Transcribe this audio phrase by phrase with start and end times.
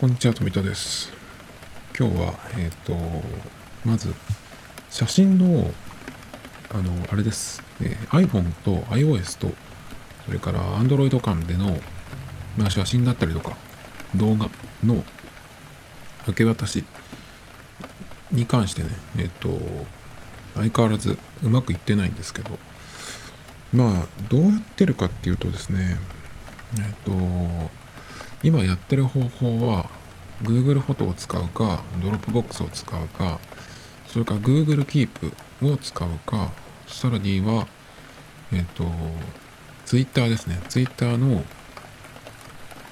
[0.00, 1.12] こんにちは、富田です。
[1.98, 2.94] 今日は、えっ、と、
[3.84, 4.14] まず、
[4.90, 5.72] 写真の、
[6.70, 7.60] あの、あれです。
[7.82, 9.50] え iPhone と iOS と、
[10.24, 11.80] それから Android 間での、
[12.56, 13.56] まあ、写真だったりとか、
[14.14, 14.48] 動画
[14.84, 15.02] の
[16.28, 16.84] 受け渡し
[18.30, 19.48] に関してね、えっ、と、
[20.54, 22.56] 相変わらずうまくいってないんですけど、
[23.72, 25.98] まあ、どうやってるかっていうとですね、
[26.76, 27.10] えっ、と、
[28.42, 29.90] 今やってる方法は
[30.42, 33.38] Google フォトを使うか Dropbox を使うか
[34.06, 35.32] それから Google Keep
[35.72, 36.52] を使うか
[36.86, 37.66] さらには
[38.52, 38.84] えっ、と
[39.84, 40.60] Twitter ですね。
[40.68, 41.42] Twitter の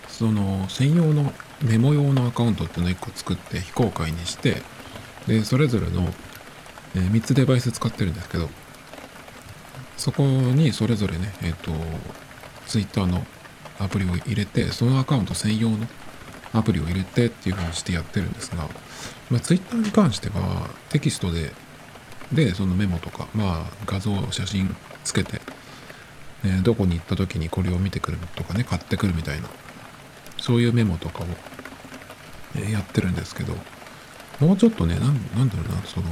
[0.09, 1.33] その専用の
[1.63, 4.63] メモ用のアカウントっていうのを1個作って非公開にして
[5.27, 6.09] でそれぞれの、
[6.95, 8.49] え3つデバイス使ってるんですけど
[9.97, 11.71] そこにそれぞれねえっ、と
[12.66, 13.27] Twitter の
[13.79, 15.87] アプリを入れて、そのアカウント専用の
[16.57, 18.68] アプリを入れてっていう風にしてやってるんですが、
[19.30, 21.52] まあ、Twitter に関してはテキストで、
[22.32, 25.40] で、そのメモとか、まあ、画像、写真つけて、
[26.45, 29.48] えどこに行った時にこれを見てくるとかね、買ってくるみたいな、
[30.38, 31.26] そういうメモとかを、
[32.57, 33.54] えやってるんですけど、
[34.41, 35.04] もうちょっとね、なん
[35.37, 36.07] なんだろうな、その、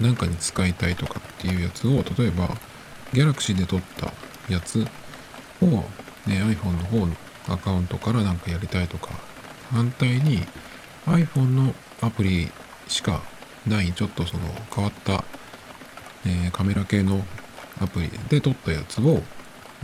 [0.00, 2.48] なんかに使いたいとかっていうやつを、例えば、
[3.12, 4.12] Galaxy で撮った
[4.48, 4.86] やつ
[5.60, 7.06] を、ね、iPhone の方
[7.48, 9.10] アカウントからなんかやりたいとか、
[9.70, 10.42] 反対に
[11.06, 12.50] iPhone のアプリ
[12.88, 13.22] しか
[13.66, 14.42] ない、ちょっとその
[14.74, 15.24] 変わった、
[16.26, 17.24] えーカメラ系の
[17.80, 19.22] アプリで撮ったやつを、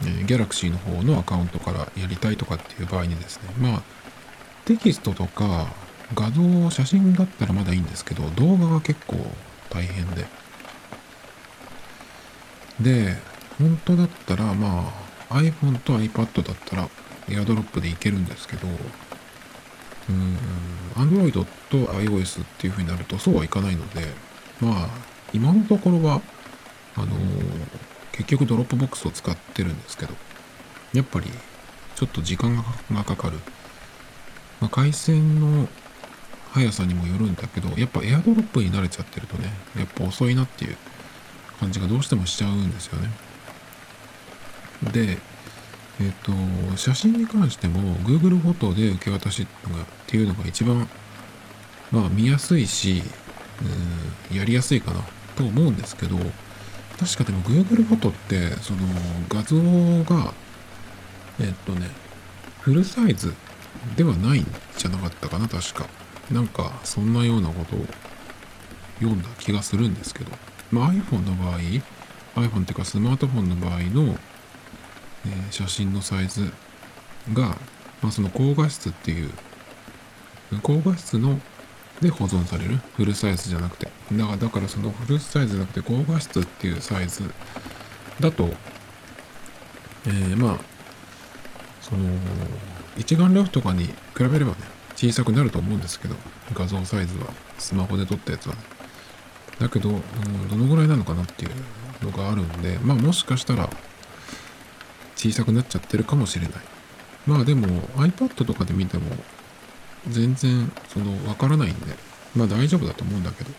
[0.01, 3.83] えー Galaxy の方のアカウントからやりたいとかっていう場合にですね、まあ、
[4.65, 5.69] テキストとか
[6.15, 9.17] 画像、写真だったらまだいいんですけど、動画が結構
[9.71, 10.27] 大変で。
[12.81, 13.17] で、
[13.59, 14.93] 本当だったら、ま
[15.31, 16.89] あ、iPhone と iPad だったら、
[17.29, 18.69] AirDrop でいけるんですけど、
[20.09, 20.37] うん、
[20.95, 21.47] Android と
[21.93, 24.07] iOS っていう風になるとそうはいかないので、
[24.61, 24.89] まあ、
[25.33, 26.21] 今のところは、
[26.97, 30.15] あのー結局 Dropbox を使ってるんですけど、
[30.95, 31.27] やっぱり、
[31.97, 32.57] ちょっと時間
[32.91, 33.39] がかかる。
[34.61, 35.69] まあ、回線の
[36.53, 40.77] 速さにもよるんだけど、やっぱ AirDrop に慣れちゃってるとね、やっぱ遅いなっていう
[41.61, 43.11] 感じがどうしてもしちゃうんですよね。
[44.93, 45.19] で、
[46.01, 49.47] えっ、と、写真に関しても Google フォトで受け渡しっ
[50.07, 50.89] ていうのが一番、
[51.91, 53.03] まあ見やすいし、
[54.31, 55.01] うんやりやすいかな
[55.37, 56.17] と思うんですけど、
[56.99, 58.81] 確かでも Google フォトって、その
[59.29, 59.57] 画像
[60.05, 60.35] が、
[61.41, 61.89] えっ、とね、
[62.61, 63.35] フルサイズ
[63.97, 64.47] ではないん
[64.77, 65.87] じゃなかったかな、確か。
[66.31, 67.87] なんか、そんなようなことを
[68.99, 70.33] 読んだ気がするんですけど、
[70.73, 71.59] まあ、iPhone の場合、
[72.35, 74.19] iPhone っていうかスマートフォンの場合の、
[75.51, 76.53] 写真のサイズ
[77.33, 77.57] が、
[78.03, 79.31] まあ、その高画質っていう
[80.63, 81.41] 高画質の
[82.01, 83.89] で保存されるフルサイズじゃなくて。
[84.13, 87.23] だからだからそのフルサイズじゃなくて高画質っていうサイズ
[88.21, 88.51] だと
[90.07, 90.59] えーまあ
[91.81, 92.05] その
[92.97, 94.57] 一眼レフとかに比べればね
[94.95, 96.15] 小さくなると思うんですけど
[96.55, 97.27] 画像サイズは
[97.59, 98.61] スマホで撮ったやつはね。
[99.59, 103.71] だけど、うん、どのぐらいなのかなっていうのがあるんでまあもしかしたら
[105.17, 106.53] 小さくなっちゃってるかもしれない。
[107.27, 107.67] まあでも
[107.97, 109.05] iPad とかで見ても
[110.09, 111.95] 全然そのわからないんで
[112.35, 113.51] まあ大丈夫だと思うんだけど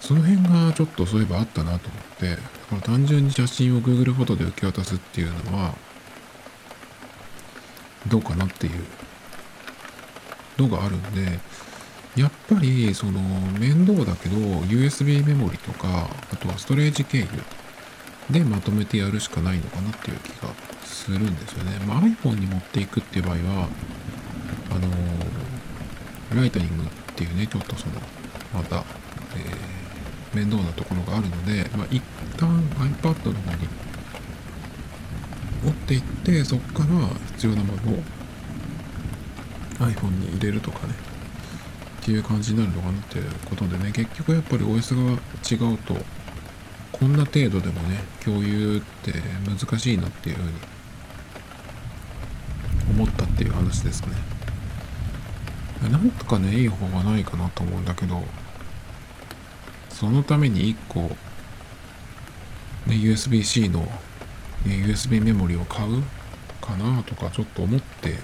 [0.00, 2.42] その辺がちょっとそういえばあったなと思ってだか
[2.76, 5.74] ら単純に写真を Google フォトで受け渡すっていうのは
[8.06, 8.84] どうかなっていう
[10.58, 11.40] のがあるんで
[12.14, 13.20] やっぱりその
[13.58, 17.26] 面倒だけど USB メモリとかあとはストレージ経由
[18.30, 20.48] でまとめてやるしかないのかなっていう気が
[20.84, 21.78] するんですよね。
[21.86, 23.68] まあ、iPhone に持っていくっていう場合は
[24.70, 27.94] あのーライトニングっていうねちょっとその
[28.52, 29.76] また、えー
[30.36, 32.02] 面倒なところがあるので、まあ、一
[32.36, 33.68] 旦 iPad の方に
[35.64, 36.86] 持っていってそこから
[37.32, 38.02] 必要なものを
[39.78, 40.94] iPhone に入れるとかね
[42.02, 45.12] っていう感じになるのかなっていうことでね結局やっぱり OS が
[45.50, 45.94] 違うと
[46.98, 49.12] こんな程度でもね共有って
[49.46, 50.50] 難しいなっていうふうに
[52.90, 54.16] 思ったっていう話ですね。
[55.90, 58.22] なんとかねいい方がないかなと思うんだけど
[59.90, 63.88] そのために1個、ね、USB-C の、ね
[64.66, 66.02] USB メモリを買う
[66.60, 68.14] かなとかちょっと思って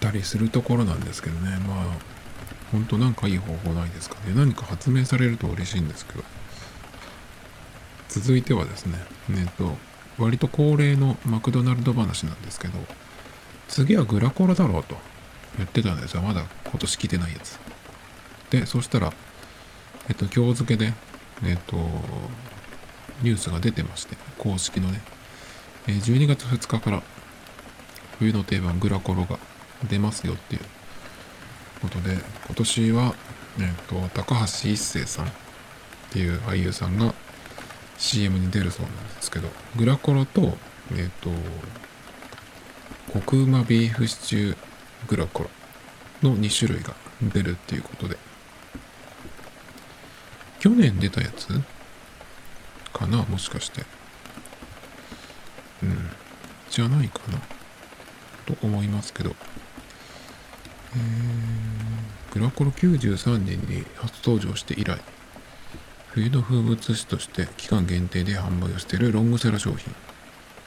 [0.00, 1.56] たりするところなんですけどね。
[1.66, 1.86] まあ
[2.72, 4.32] 本当なんかいい方法ないですかね。
[4.34, 6.37] 何か発明されると嬉しいんですけど。
[8.08, 8.98] 続いてはですね
[9.30, 9.76] えっと
[10.18, 12.78] 割と恒例のマクドナルド話なんですけど
[13.68, 14.96] 次はグラコロだろうと
[15.56, 16.22] 言ってたんですよ。
[16.22, 17.58] まだ今年来てないやつ。
[18.50, 19.12] で、そしたら、
[20.08, 20.94] えっと、今日付けで、
[21.44, 21.76] えっと、
[23.22, 25.00] ニュースが出てまして、公式のね、
[25.86, 27.02] え12月2日から
[28.18, 29.38] 冬の定番グラコロが
[29.88, 30.62] 出ますよっていう
[31.82, 32.14] ことで、
[32.46, 33.14] 今年は、
[33.60, 35.30] えっと、高橋一生さんっ
[36.10, 37.14] ていう俳優さんが
[37.98, 40.56] CM に出るそうなんですけど、グラコロと、
[40.96, 41.30] えっと、
[43.12, 44.56] コクうまビーフシチュー
[45.08, 45.50] グラコロ
[46.22, 48.16] の2種類が出るっていうことで、
[50.60, 51.48] 去年出たやつ
[52.92, 53.84] かなもしかして。
[55.82, 56.10] うん。
[56.70, 57.38] じゃないかな
[58.46, 59.34] と思いますけど。
[60.94, 65.00] えー、グラコロ93年に初登場して以来、
[66.18, 69.94] 冬の風物詩として期間限定で販売をしているロングセラー商品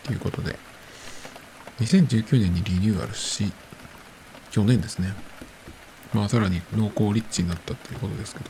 [0.06, 0.58] ということで、
[1.82, 3.52] 2019年にリニューアルし、
[4.50, 5.14] 去年ですね。
[6.14, 8.50] まあさらに濃厚リッチになったっていうことですけど。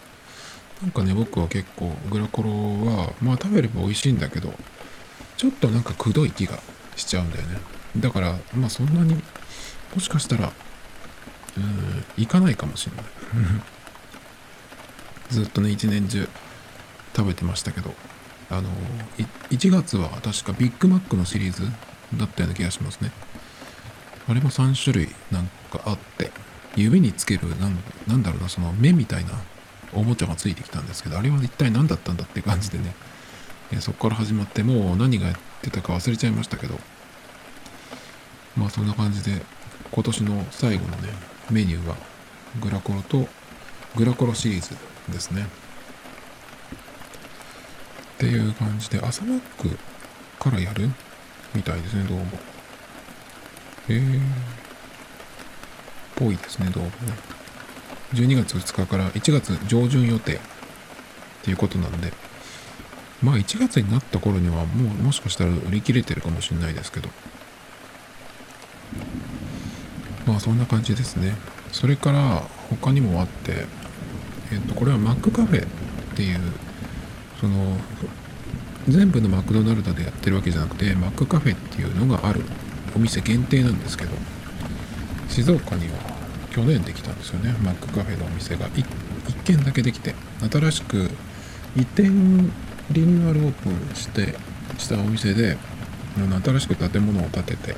[0.83, 4.53] なんかね、僕は結構グラコロは、まあ食べれば美味しいんだけど、
[5.38, 6.59] ちょっとなんかくどい気が
[6.95, 7.57] しちゃうんだよね。
[7.98, 9.15] だから、まあそんなに、
[9.95, 10.53] もしかしたら、
[11.57, 13.06] うん、行かないかもしれない。
[15.33, 16.30] ずっとね、一年中
[17.16, 17.94] 食べてましたけど、
[18.50, 18.69] あの、
[19.50, 21.63] 1月は確かビッグマックのシリーズ
[22.18, 23.12] だったような気がしますね。
[24.28, 26.31] あれも3種類なんかあって、
[26.75, 27.78] 指につけるなん、
[28.08, 29.31] なんだろうな、その目みたいな
[29.94, 32.94] おもちゃがついてきたんですけど、あれは一体何だったんだって感じでね、
[33.72, 36.80] えそこから始まってもう何がやってたか忘れちゃいましたけど、
[38.56, 39.42] まあそんな感じで、
[39.92, 41.10] 今年の最後のね、
[41.50, 41.96] メニューは
[42.62, 43.28] グラコロと
[43.96, 44.75] グラコロシリーズ
[45.12, 45.46] ですね。
[48.21, 49.69] っていう感じで、朝マック
[50.39, 50.88] からやる
[51.56, 52.25] みたいですね、どうも。
[52.25, 54.19] へえ。
[56.15, 56.95] ぽいですね、どうもね。
[58.13, 60.39] 12月2日から1月上旬予定っ
[61.41, 62.13] ていうことなんで、
[63.23, 67.09] まあ1月になった頃にはもうもしかしたら売り切れてるかもしれないですけど、
[70.27, 71.33] まあそんな感じですね。
[71.71, 73.65] それから他にもあって、
[74.51, 75.67] えっと、これはマックカフェっ
[76.15, 76.39] ていう、
[77.41, 77.75] その、
[78.88, 82.41] 全部のマクドナルドでやってるわけじゃなくて、マックカフェっていうのがある。
[82.95, 84.11] お店限定なんですけど、
[85.27, 85.93] 静岡には
[86.51, 87.55] 去年できたんですよね。
[87.63, 88.69] マックカフェのお店が。
[88.69, 88.85] 1,
[89.27, 90.13] 1軒だけできて
[90.51, 91.09] 新しく
[91.77, 94.35] 移転リニューアルオープンして
[94.77, 95.57] したお店で
[96.43, 97.75] 新しく建物を建てて、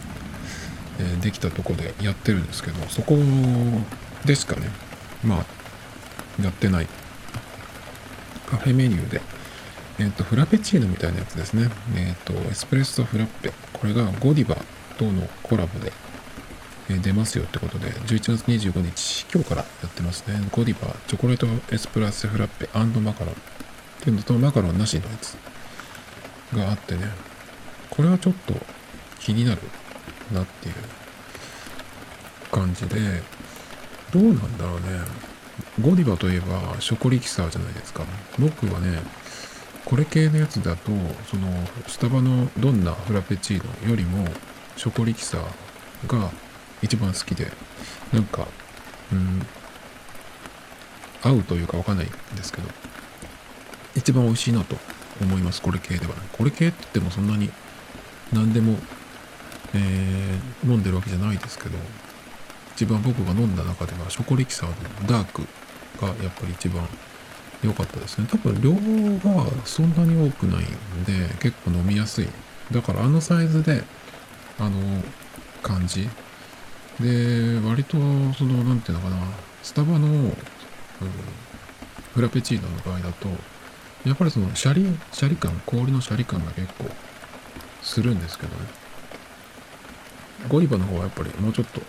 [0.99, 3.15] えー、できたとこでやってるんですけどそこ
[4.25, 4.67] でしかね。
[5.23, 5.45] まあ
[6.41, 6.87] やってない。
[8.49, 9.21] カフェメニューで
[9.99, 14.55] えっ、ー、とフラペチーノみたいなやつですねえっ、ー、とエスプレッソフラッペこれがゴディバ
[14.97, 15.91] とのコラボで
[16.89, 20.39] え出ますよってことで、11月25日、今日からやってますね。
[20.51, 23.37] ゴディバ、チョコレートエスプラッセフラッペマカロンっ
[24.01, 25.37] ていうのと、マカロンなしのやつ
[26.53, 27.05] があってね、
[27.89, 28.53] これはちょっと
[29.19, 29.61] 気になる
[30.33, 30.75] なっていう
[32.51, 33.21] 感じで、
[34.11, 34.99] どうなんだろうね。
[35.81, 38.03] ゴディバといえば、ショコリキサーじゃないですか。
[38.37, 38.99] 僕はね、
[39.85, 40.91] これ系のやつだと、
[41.29, 41.47] その、
[41.87, 44.25] スタバのどんなフラペチーノよりも、
[44.77, 46.31] ショコリキサーが
[46.81, 47.51] 一番好きで、
[48.11, 48.47] なんか、
[49.11, 49.45] うん、
[51.21, 52.69] 合うというかわかんないんですけど、
[53.95, 54.77] 一番美味しいなと
[55.21, 56.13] 思います、これ系では。
[56.31, 57.51] これ系って言ってもそんなに
[58.31, 58.77] 何でも、
[59.73, 61.77] えー、飲んでるわけじゃないですけど、
[62.75, 64.69] 一番僕が飲んだ中では、ショコリキサー
[65.01, 65.43] のダーク
[66.01, 66.87] がやっぱり一番
[67.67, 68.27] 良かったですね。
[68.29, 72.27] 多分量がそんなに多くないんで、結構飲みやすい。
[72.71, 73.83] だからあのサイズで、
[74.59, 75.03] あの
[75.61, 76.09] 感じ
[76.99, 77.97] で、割と、
[78.33, 79.17] その、なんていうのかな、
[79.63, 80.31] スタバの、うん、
[82.13, 83.29] フラペチーノの場合だと、
[84.05, 86.85] やっぱりその、シャリ、シャリ感、氷のシャリ感が結構
[87.81, 88.67] するんですけどね。
[90.49, 91.81] ゴディバの方はやっぱりもうちょっと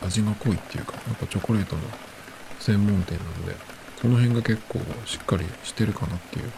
[0.00, 1.82] 味が濃いっていうか、やっぱチョコレートの
[2.58, 3.56] 専門店なので、
[4.04, 6.52] その辺が結構しっかりしてるかなっていう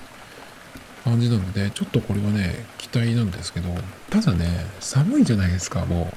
[1.05, 3.69] 感じなので、ちょっとこれはね、期待なんですけど、
[4.11, 6.13] ただね、寒いじゃないですか、も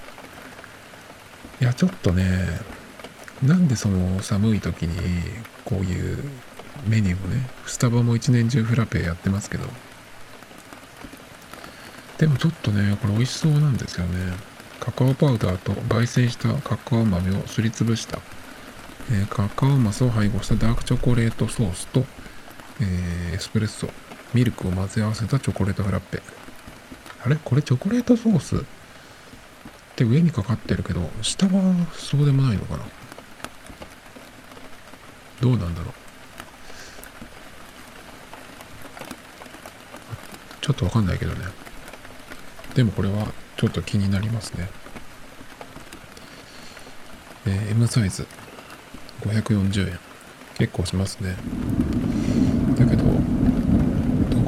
[1.62, 1.64] う。
[1.64, 2.48] いや、ちょっとね、
[3.44, 5.22] なんでその寒い時に
[5.66, 6.18] こういう
[6.88, 9.66] メニューをね、スタバも一年中フラペやってますけど、
[12.18, 14.34] でもちょっとね、これ美味しそうなんですよね。
[14.80, 18.18] カカオパウダーと焙煎したカカオ豆をすりつぶした、
[19.12, 22.06] えー、カカオマスを配合したダークチョコレートソースと、
[22.80, 23.90] えー、エスプレッソ、
[24.34, 26.22] ミルクを混ぜ合わせたチョコレートフラッペ。
[27.26, 27.36] あれ？
[27.36, 28.60] これチョコレートソースっ
[29.96, 32.84] て上にかかってるけど、下はそうでもないのかな？
[35.42, 35.94] どうなんだろう？
[40.62, 41.46] ちょっとわかんないけどね。
[42.76, 44.70] でもこれはちょっと気になりますね。
[47.48, 48.28] えー、M サイズ
[49.22, 50.00] 540円。
[50.58, 51.36] 結構しますね。
[52.78, 53.12] だけど、ど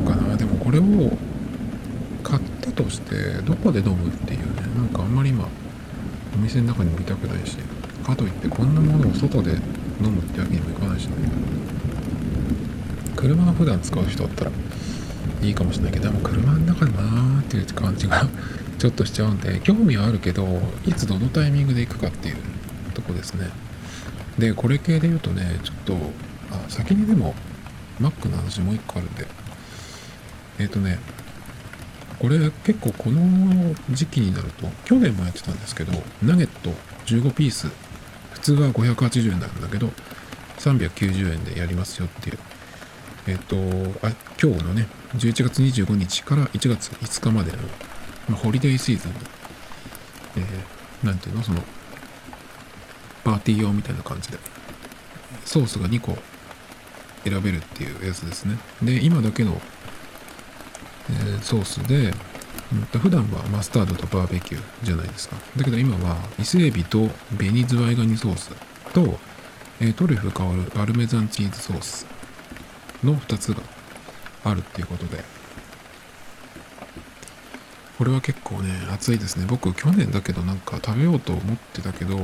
[0.01, 0.35] うかな。
[0.35, 1.17] でもこれを
[2.31, 5.47] 買ったとしてどこで飲むっていうねなんかあんまり今
[6.33, 7.57] お店の中にもいたくないし
[8.05, 9.51] かといってこんなものを外で
[10.01, 11.13] 飲むってわけにもいかないしね
[13.15, 14.51] 車が普段使う人だったら
[15.41, 18.25] いいかもしれないけどでも車の中でもなーっていう感じが
[18.79, 20.47] ちょっとしちゃうんで興味はあるけど
[20.85, 22.37] いつどのタイミングで行くかっていう
[22.93, 23.49] とこですね
[24.37, 25.97] でこれ系で言うとねちょっと
[26.51, 27.33] あ先にでも
[27.99, 29.27] Mac の話もう一個あるんで。
[30.59, 30.99] えっ、ー、とね
[32.19, 36.69] これ結構この時期になると去年もやってたんですけどナゲット
[37.05, 37.67] 15ピース
[38.33, 39.89] 普通は580円なんだけど
[40.59, 42.39] 390円でやりますよっていう。
[43.27, 43.55] えっ、と
[44.05, 44.11] あ
[44.41, 47.57] 今日のね11月25日から1月5日までの、
[48.29, 49.17] まあ、ホリデーシーズンに
[50.37, 51.43] えー、ていうの？
[51.43, 51.61] その
[53.23, 54.37] パーティー用みたいな感じで
[55.45, 56.17] ソースが2個
[57.23, 59.61] 選べるっていうやつですねで今だけの
[61.09, 62.13] えー、ソースで、
[62.71, 65.35] うん、普段はマスタードとバーベキューじゃないですか。
[65.57, 68.49] だけど今は伊勢エビと紅ズワイガニソース
[68.93, 69.19] と、
[69.79, 72.05] えー、トリュフ香るパルメザンチーズソース
[73.03, 73.61] の2つが
[74.43, 75.23] あるっていうことで、
[77.97, 79.45] これは結構ね、熱いですね。
[79.47, 82.17] 僕去年だけどなんか食べようと思ってたけど、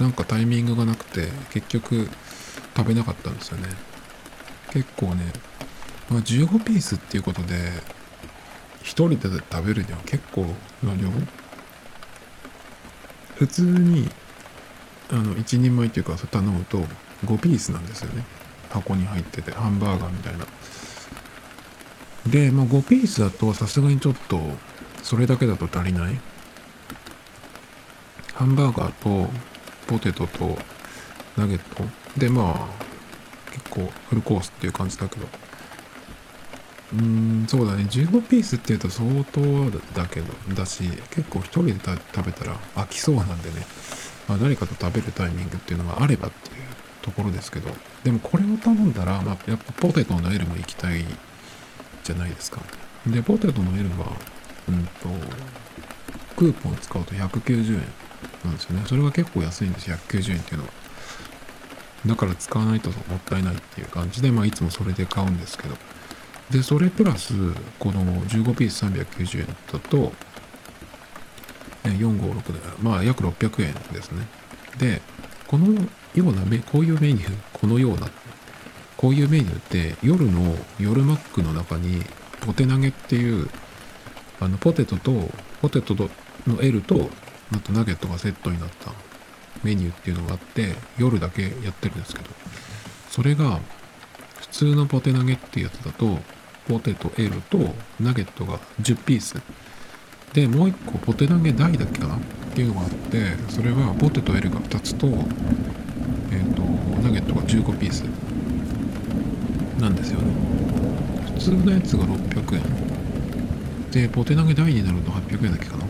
[0.00, 2.08] なんかタイミングがなくて、結局
[2.76, 3.68] 食べなかったんですよね。
[4.72, 5.32] 結構ね、
[6.08, 7.54] まあ、15ピースっていうことで、
[8.82, 10.42] 一人で食べるには結構
[10.82, 11.10] な量。
[13.36, 14.10] 普通に
[15.10, 16.78] あの一人前っていうか頼むと
[17.24, 18.24] 5ピースなんですよね。
[18.70, 20.46] 箱に入っててハンバーガーみたいな。
[22.26, 24.40] でもう5ピースだとさすがにちょっと
[25.02, 26.20] それだけだと足りない。
[28.34, 29.30] ハンバーガーと
[29.90, 30.56] ポテトと
[31.36, 31.82] ナゲット。
[32.16, 32.90] でまあ
[33.52, 35.26] 結構フルコースっていう感じだけど。
[36.92, 37.02] うー
[37.44, 37.84] ん、そうだね。
[37.84, 39.40] 15ピースって言うと相当
[39.94, 41.72] だけど、だし、結構一人で
[42.14, 43.66] 食べたら飽きそうなんでね、
[44.28, 46.54] まあ、誰かと食べるタイミングっていうのがあればっていう
[47.02, 47.70] ところですけど、
[48.02, 51.04] でもこれを頼んだら、まあ、やっぱポテトの L も行きたい
[52.02, 52.60] じゃないですか。
[53.06, 54.16] で、ポテトの L は、
[54.68, 55.08] うんと、
[56.36, 58.09] クーポン使うと190円。
[58.44, 58.82] なんですよね。
[58.86, 60.70] それが結構安いんです、190円っていうのは。
[62.06, 65.76] だから使わないともったいないっていう感じで、まあいつもそれで買うんですけど。
[66.50, 67.34] で、それプラス、
[67.78, 70.12] この15ピース390円だと、
[71.84, 74.26] 456で、まあ約600円ですね。
[74.78, 75.02] で、
[75.46, 75.66] この
[76.14, 78.08] ようなめ、こういうメニュー、このような、
[78.96, 82.02] こういうメニューって夜の夜マックの中に
[82.40, 83.48] ポテ投げっていう、
[84.40, 85.30] あの、ポテトと、
[85.60, 85.94] ポテト
[86.46, 87.10] の L と、
[87.52, 88.92] あとナゲットがセットになった
[89.64, 92.30] メニューっていうのがあって、夜だけやってるんですけど、
[93.10, 93.60] それが、
[94.40, 96.18] 普通のポテ投げっていうやつだと、
[96.68, 97.58] ポテト L と
[97.98, 99.40] ナゲットが10ピース。
[100.32, 102.16] でもう1個ポテ投げ大だけかな？
[102.16, 102.18] っ
[102.54, 106.62] ていうのがあってそれはポテト L が2つとえっ、ー、と
[107.02, 108.02] ナゲットが15ピース
[109.80, 110.32] なんですよね。
[111.34, 113.90] 普通のやつが600円。
[113.90, 115.84] でポテ投げ大になると800円だっけかな？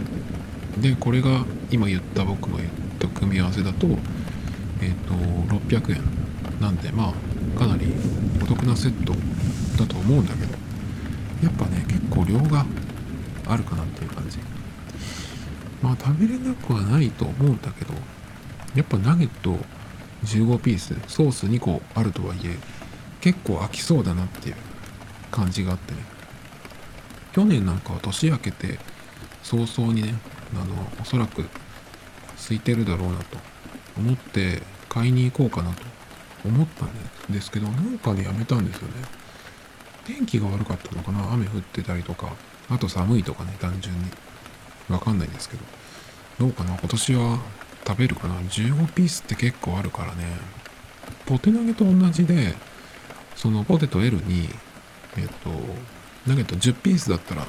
[0.79, 5.15] でこれが今言った僕が言った組み合わせだとえっ、ー、と
[5.55, 6.03] 600円
[6.61, 7.13] なんでま
[7.57, 7.93] あかなり
[8.43, 9.13] お得なセット
[9.79, 10.53] だと思うんだけど
[11.43, 12.65] やっぱね結構量が
[13.47, 14.39] あるかなっていう感じ。
[15.83, 17.95] まあ食べれなくはないと思うんだけど
[18.75, 19.57] やっぱナゲット
[20.25, 22.57] 15ピースソース2個あるとはいえ
[23.23, 24.57] 結構飽きそうだなっていう
[25.31, 26.01] 感じがあってね。
[27.33, 28.79] 去年なんかは年明けて
[29.43, 30.15] 早々にね
[30.55, 31.45] あのおそらく
[32.37, 33.39] 空いてるだろうなと
[33.97, 35.83] 思って買いに行こうかなと
[36.45, 39.21] 思ったんですけどなんかでやめたんですよね
[40.05, 42.35] 天気が悪かったのかな雨降ってたりとか、
[42.69, 44.05] あと寒いとかね、単純に。
[44.89, 45.63] わかんないですけど。
[46.41, 47.39] どうかな今年は
[47.87, 50.25] 食べるかな ?15 ピースって結構あるからね。
[51.27, 52.55] ポテ投げと同じで、
[53.37, 54.49] そのポテト L に、
[55.17, 55.51] えっと、
[56.27, 57.47] ナゲット10ピースだったら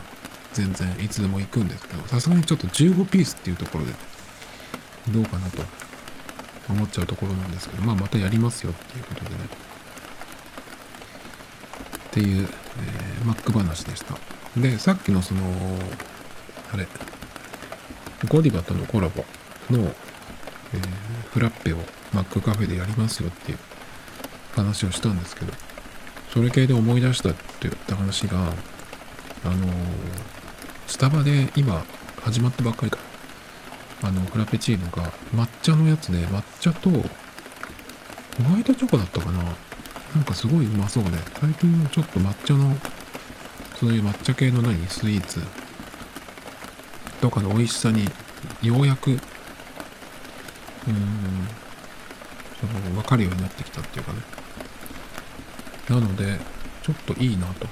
[0.54, 3.94] 全然いつでも行くんですけど、さすがにちょっと15ピースっていうところで、
[5.10, 5.64] どうかなと
[6.70, 9.36] 思っちゃうところなんですけど、まあまたやりますよっていうことでね。
[12.12, 14.18] っていう、えー、Mac 話でした。
[14.58, 15.44] で、さっきのその、
[16.74, 16.88] あれ、
[18.28, 19.24] ゴディバとのコラボ
[19.70, 20.82] の、えー、
[21.32, 21.78] フラッペを
[22.14, 23.58] マックカフェでやりますよっていう
[24.56, 25.54] 話をしたんですけど、
[26.34, 28.54] それ系で思い出したって言った話が、
[29.44, 29.70] あのー、
[30.92, 31.86] スタバで今
[32.22, 33.00] 始まったばっかりか。
[34.04, 36.98] あの、フラペチーノが抹茶のやつで、抹茶とホ
[38.52, 39.42] ワイトチョコだったかな。
[39.42, 42.76] なんかすごいうまそうで、最近ちょっと抹茶の、
[43.80, 44.86] そういう抹茶系の何？
[44.88, 45.42] スイーツ。
[47.22, 48.04] とかの美味しさに
[48.62, 49.22] ようやく、うーん、
[52.60, 54.20] その、わかるようになってきたっていうかね。
[55.90, 56.38] なので、
[56.84, 57.66] ちょっといいなと。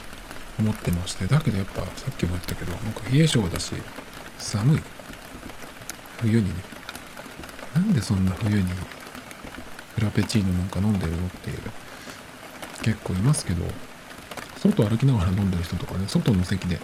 [0.60, 3.74] 思ってまして、だけどやっぱさっきも言ったけど、僕冷え性だし、
[4.38, 4.82] 寒い。
[6.22, 6.56] 冬にね。
[7.74, 8.68] なんでそんな冬に
[9.96, 11.60] フラペチーノなんか飲んでるのっていう
[12.82, 13.64] 結構いますけど、
[14.58, 16.80] 外歩きながら飲んでる人とかね、外の席で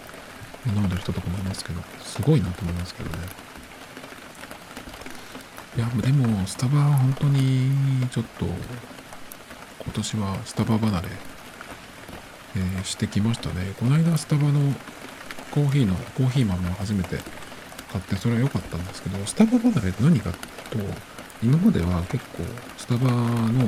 [0.66, 3.16] 飲んでる人とかもいますけど、すごいなと思いますけどね。
[5.76, 11.08] いや、でも、スタバは本当にちょっと今年はスタバ離れ、
[12.56, 13.74] えー、してきましたね。
[13.78, 14.74] この間スタバの
[15.50, 17.18] コーヒーの、コーヒー豆を初めて
[17.92, 20.38] 買ってそれは良かったんですけど、スタバ離れって何かと、
[21.42, 22.44] 今までは結構
[22.78, 23.66] スタバの、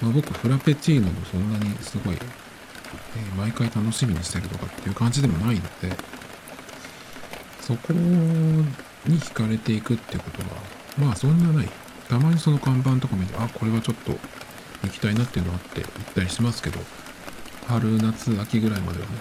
[0.00, 5.96] まあ、僕フラペチーノもそんなにすごい、えー、毎回楽しみにしてるとかっていう感じでもないので、
[7.60, 10.46] そこに惹かれていくっていうことは、
[10.98, 11.68] まあそんなない。
[12.08, 14.12] たまにその看板とか見て、あ、これはちょっと
[14.84, 16.78] 行きたいなっていうのあって行ったりしますけど、
[17.68, 19.12] 春、夏、秋ぐらいまではね。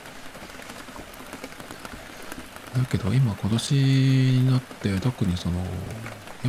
[2.75, 5.65] だけど今今年になって特にその、や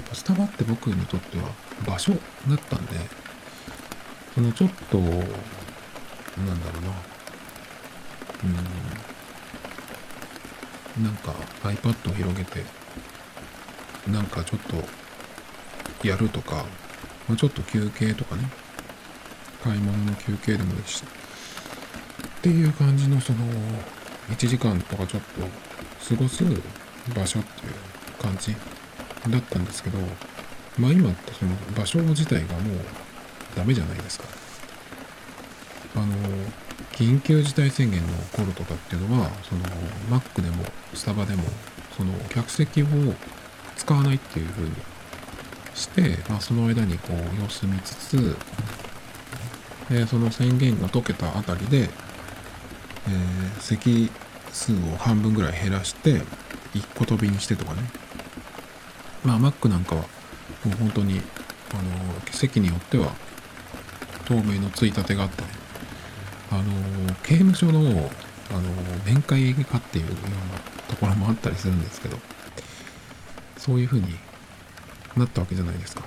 [0.00, 1.44] っぱスタバって僕にとっては
[1.86, 2.18] 場所だ
[2.54, 2.92] ったんで、
[4.34, 5.22] そのちょっと、なんだ
[6.72, 6.90] ろうな、
[10.98, 12.64] うん、なんか iPad を広げて、
[14.10, 16.66] なんかちょっとやるとか、
[17.28, 18.50] まあ、ちょっと休憩とかね、
[19.64, 21.02] 買い物の休憩でもいいし、
[22.38, 23.38] っていう感じのその、
[24.28, 26.44] 1時間とかちょっと過ごす
[27.14, 28.54] 場所っていう感じ
[29.30, 29.98] だったんですけど、
[30.78, 32.78] まあ今ってその場所自体がもう
[33.56, 34.24] ダメじゃないですか。
[35.96, 36.06] あの、
[36.92, 39.62] 緊急事態宣言の頃とかっていうのは、その、
[40.10, 41.44] Mac でもスタバでも、
[41.96, 42.86] その客席を
[43.76, 44.74] 使わないっていう風に
[45.74, 48.36] して、まあその間にこう様子見つつ、
[49.90, 51.88] えその宣言が解けたあたりで、
[53.08, 54.10] えー、席
[54.52, 56.22] 数を半分ぐらい減らして、
[56.74, 57.82] 一個飛びにしてとかね。
[59.24, 60.02] まあ、Mac なんかは、
[60.64, 61.20] もう本当に、
[61.72, 61.82] あの、
[62.30, 63.12] 席によっては、
[64.24, 65.48] 透明のついたてがあってね、
[66.50, 68.10] あの、刑務所の、
[68.50, 68.60] あの、
[69.04, 70.30] 面会化っていうような
[70.88, 72.18] ところもあったりするんですけど、
[73.56, 74.16] そういう風に
[75.16, 76.02] なったわけじゃないですか。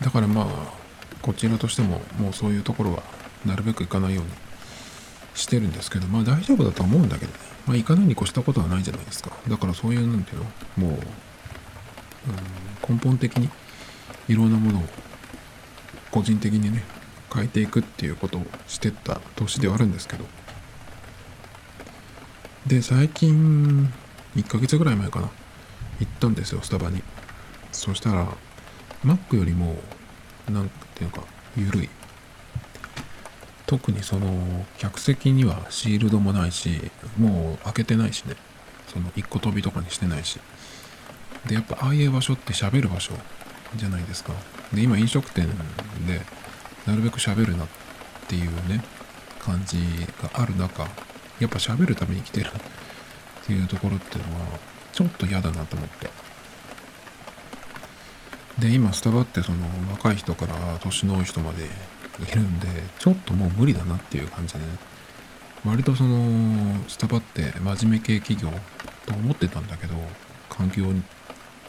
[0.00, 0.46] だからまあ、
[1.22, 3.02] こちらとしても、もうそういうところは、
[3.44, 4.30] なるべく行かないように
[5.34, 7.38] してるんですけど、まあ大丈夫だと思うんだけどね。
[7.66, 9.30] まあ行かないに越したことはないじゃないですか。
[9.48, 11.00] だからそういう、なんていうの、もう、
[12.88, 13.48] うん、根本的に
[14.28, 14.82] いろんなものを
[16.10, 16.82] 個人的にね、
[17.32, 20.24] 変えていくっていうことをしてった年ではあるんですけど。
[22.66, 23.92] で、最近、
[24.36, 25.28] 1ヶ月ぐらい前かな。
[26.00, 27.02] 行ったんですよ、スタバに。
[27.72, 28.28] そしたら、
[29.04, 29.76] Mac よりも、
[30.48, 31.22] なんていうか、
[31.56, 31.88] 緩い。
[33.74, 38.36] 特にその、客席にはシールドもないし、もう開けてないしね。
[38.86, 40.38] その、一個飛びとかにしてないし。
[41.48, 43.14] で、やっぱああいう場所って喋る場所
[43.74, 44.32] じゃないですか。
[44.72, 45.48] で、今飲食店
[46.06, 46.20] で、
[46.86, 47.66] なるべく喋るなっ
[48.28, 48.84] ていうね、
[49.40, 49.76] 感じ
[50.22, 50.84] がある中、
[51.40, 54.60] やっぱ喋るために来てる っていうところっていうのは、
[54.92, 56.10] ちょっと嫌だなと思って。
[58.60, 61.68] で、今スタバってその若い人から年の多い人まで
[62.20, 64.66] いるんで、ちょっともう無理だなっていう感じでね。
[65.64, 68.50] 割とその、スタバって真面目系企業
[69.06, 69.94] と思ってたんだけど、
[70.48, 70.84] 環境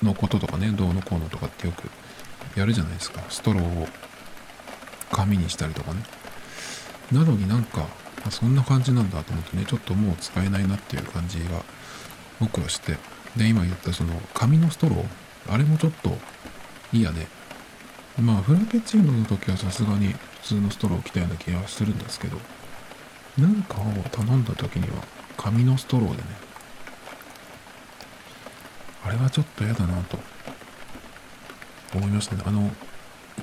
[0.03, 1.89] のこととかね、どうのこうのとかってよく
[2.59, 3.23] やるじゃないですか。
[3.29, 3.87] ストローを
[5.11, 6.03] 紙にしたりとかね。
[7.11, 7.87] なのになんか、
[8.29, 11.63] そんな感じなんだと思ってね、ちょっともう使えないなっていう感じが
[12.39, 12.97] 僕はして。
[13.37, 16.17] で、今言ったその紙のストロー、あれもちょっと
[16.91, 17.27] いいやね。
[18.19, 22.37] まあ、フラペチーノの時はさすがに通のストロー来たような気がするんですけど、
[23.37, 25.03] なんかを頼んだ時には
[25.37, 26.23] 紙のストローでね、
[29.03, 30.17] あれはちょっと嫌だなと
[31.93, 32.43] 思いましたね。
[32.45, 32.71] あの、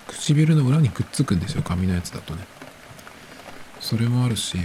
[0.07, 2.45] 唇の裏にくっつくんですよ、紙のやつだとね。
[3.81, 4.59] それもあるし、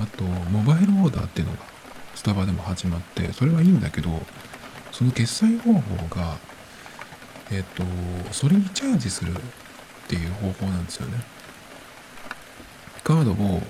[0.00, 1.76] あと、モバイルオーダーっていうのが
[2.16, 4.08] スタバでも始まってそれはいいんだけど
[4.90, 6.38] その決済方法が
[7.52, 7.84] えっ、と
[8.32, 9.34] それにチャージする
[10.06, 11.18] っていう方法なんですよね。
[13.02, 13.62] カードを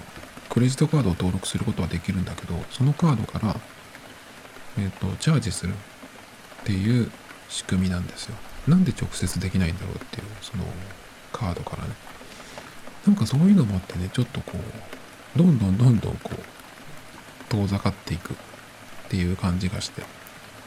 [0.50, 3.56] クレジットカードを登録することはできるんだけどそのカードから
[4.78, 5.76] えっ、とチャージするっ
[6.64, 7.10] ていう
[7.48, 8.36] 仕組みなんですよ。
[8.68, 10.64] なんで直接できないんだろうっていうその
[11.32, 11.90] カードからね。
[13.06, 14.52] なんかそういうのもあってねちょっとこ
[15.34, 16.40] うどんどんどんどんこう
[17.48, 18.36] 遠ざかっていくっ
[19.08, 20.02] ていう感じがして。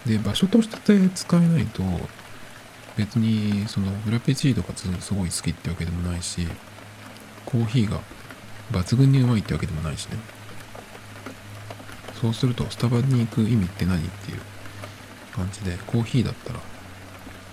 [0.05, 1.83] で場所として使えないと
[2.97, 6.47] 別にそのフラペチーノがすごい好きってわけでもないし
[7.45, 7.99] コーヒーが
[8.71, 10.17] 抜群にうまいってわけでもないしね。
[12.21, 14.39] そうするとスタバに行く意味って何っていう
[15.33, 16.59] 感じでコーヒーだったら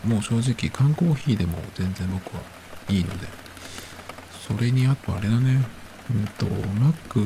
[0.05, 2.43] もう正直缶コーヒーでも全然僕は
[2.89, 3.29] いいので
[4.49, 5.65] それにあとあれだね。
[6.11, 7.21] うんとマック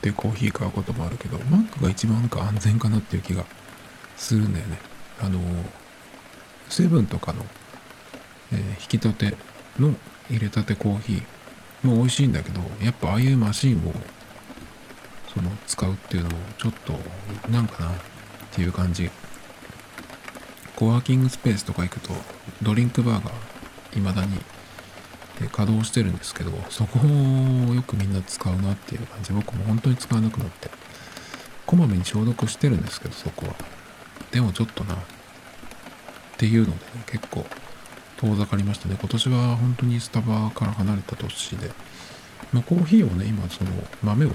[0.00, 3.44] でコーヒー買うこともあるけどマックが一番なんか安全かなっていう気が
[4.16, 4.78] するんだよね。
[5.22, 5.38] あの
[6.70, 7.44] セブンとかの、
[8.52, 9.36] えー、引き立て
[9.78, 9.94] の
[10.30, 13.92] 入れたてコーヒーも美味しいんだけどやっぱああいうマシンを
[15.34, 16.94] その使うっていうのもちょっと
[17.50, 17.92] なんかなっ
[18.52, 19.10] ていう感じ。
[20.76, 22.14] コワーキングスペースとか行くと
[22.62, 23.30] ドリンクバーが
[23.92, 24.38] 未だに
[25.52, 29.32] 稼働してるんですけどそこをよくみんな使うなっていう感じ。
[29.32, 30.70] 僕も本当に使わなくなって
[31.66, 33.54] こまめに消毒してるんですけどそこは。
[34.30, 34.96] でもちょっとな
[36.40, 37.44] っていうので、ね、結構
[38.16, 38.96] 遠ざかりましたね。
[38.98, 41.70] 今年は本当にスタバから離れた年で、
[42.50, 43.70] まあ、コーヒーをね今その
[44.02, 44.30] 豆を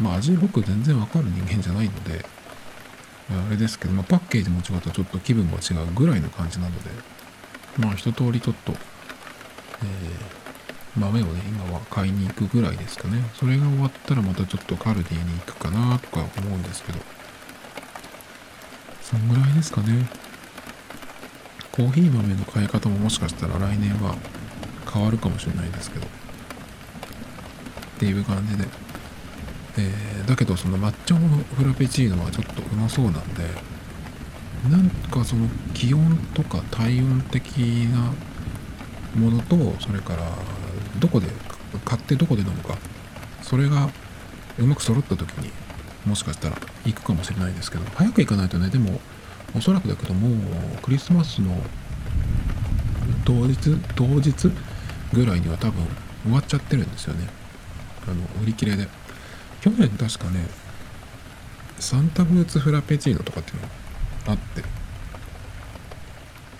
[0.00, 2.26] まあ味僕全然わかる人間じゃないので
[3.30, 6.90] あれですけど、まあ、パッケージも違うとちょっと気分が違うぐらいの感じなので
[7.78, 8.78] まあ一通りちょっと、えー、
[10.96, 13.22] 豆をね今は買いに行くぐらいですかね。
[13.34, 16.98] それが終わったらまたちょっとカルディに行くかなとか思うんですけど。
[19.00, 20.23] そんぐらいですかね。
[21.74, 24.14] コーヒー豆の買い方ももしかしたら来年は
[24.88, 26.06] 変わるかもしれないですけど。
[26.06, 26.10] っ
[27.98, 28.64] ていう感じで、
[29.78, 33.44] えー、だけどその抹茶のフラペチーノはちょっとうまそうなんで
[34.70, 38.12] なんかその気温とか体温的な
[39.20, 40.22] ものとそれから
[41.00, 41.26] どこで
[41.84, 42.78] 買ってどこで飲むか。
[43.42, 43.90] それが
[44.58, 45.50] うまく揃った時に
[46.06, 46.56] もしかしたら
[46.86, 49.00] 行くかもしれないですけど早く行かないとねでも
[49.56, 50.28] おそらくだけども
[50.82, 51.56] クリスマスの
[53.24, 54.50] 当日当日
[55.12, 55.86] ぐらいには多分
[56.24, 57.28] 終わっちゃってるんですよね。
[58.06, 58.88] あの売り切れで。
[59.60, 60.46] 去年確かね
[61.78, 63.72] サンタブーツフラペチーノとかっていうのが
[64.26, 64.62] あって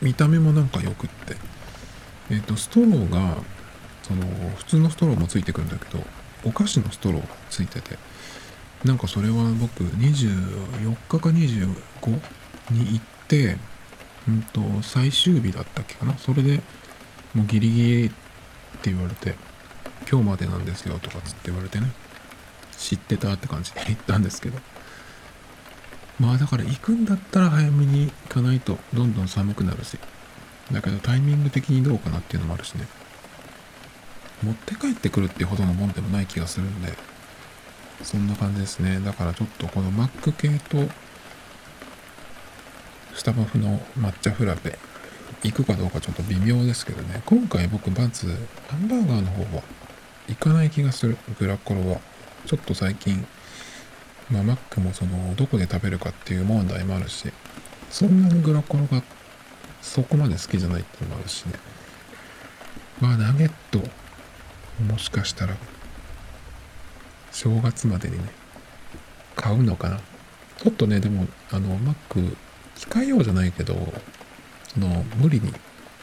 [0.00, 1.36] 見た目もなんかよくって。
[2.30, 3.36] えっ、ー、とストローが
[4.02, 4.22] その
[4.56, 6.02] 普通のストローもついてくるんだけど
[6.44, 7.98] お菓子のストローがついてて。
[8.84, 11.74] なんかそれは僕24日か25
[12.70, 13.56] に行って、
[14.28, 16.16] うんと、最終日だったっけかな？
[16.18, 16.60] それで
[17.34, 18.10] もうギリギリっ
[18.80, 19.34] て言われて、
[20.10, 21.92] 今日までなんですよとかつって言われてね、
[22.76, 24.58] 知ってたって感じで行ったんですけど。
[26.20, 29.98] まあだから行くんだったら早めに行かないとどんどん寒くなるし。
[30.72, 32.86] だけどタイミング的にどうかなっていうのもあるしね。
[34.42, 36.92] 持って帰ってくるってほどのもんでもない気がするんで、
[38.02, 39.00] そんな感じですね。
[39.00, 40.88] だからちょっとこの Mac 系と
[43.14, 44.76] スタバフの抹茶フラペ。
[45.42, 47.22] 行くかどうかちょっと微妙ですけどね。
[47.26, 48.26] 今回僕まず
[48.68, 49.62] ハンバーガーの方は
[50.28, 51.16] 行かない気がする。
[51.38, 52.00] グラコロは。
[52.46, 53.26] ちょっと最近
[54.30, 57.32] まあマックもそのどこで食べるかっていう問題もあるし。
[57.90, 59.02] そんなにグラコロが
[59.80, 61.52] そこまで好きじゃないっていうのもあるしね。
[63.00, 63.80] まあナゲット
[64.82, 65.56] もしかしたら
[67.30, 68.24] 正月までにね
[69.36, 70.00] 買うのかな。
[70.56, 72.36] ちょっとねでもあのマック
[72.76, 73.74] 控えようじゃないけど、
[74.68, 75.52] その、無理に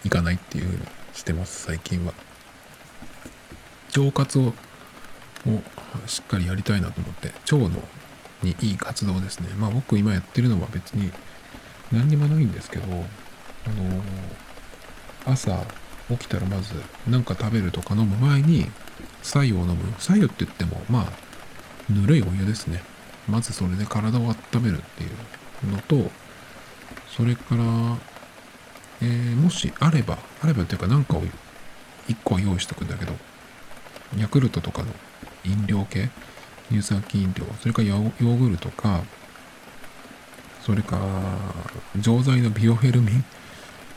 [0.04, 2.14] いかないっていう風にしてます、最近は。
[3.98, 4.54] 腸活を、を
[6.08, 7.82] しっかりやりたいなと思って、腸の
[8.44, 9.50] にいい活動ですね。
[9.58, 11.12] まあ僕今やってるのは別に
[11.92, 14.04] 何にもないんですけど、あの
[15.26, 15.66] 朝
[16.10, 16.74] 起きたらまず
[17.08, 18.70] 何か食べるとか飲む前に、
[19.24, 19.76] 白湯を飲む。
[20.00, 22.82] 白湯って言っても、まあ、ぬるいお湯ですね。
[23.28, 26.12] まずそれで体を温めるっていうのと、
[27.16, 27.64] それから、
[29.02, 31.24] えー、もしあれば、あればっていうか何かを
[32.08, 33.14] 1個用意しとくんだけど、
[34.18, 34.90] ヤクルトとかの
[35.44, 36.10] 飲料系、
[36.70, 39.02] 乳酸菌飲料、それからヨーグルトか、
[40.62, 41.00] それか
[42.00, 43.26] 錠剤のビオフェルミン、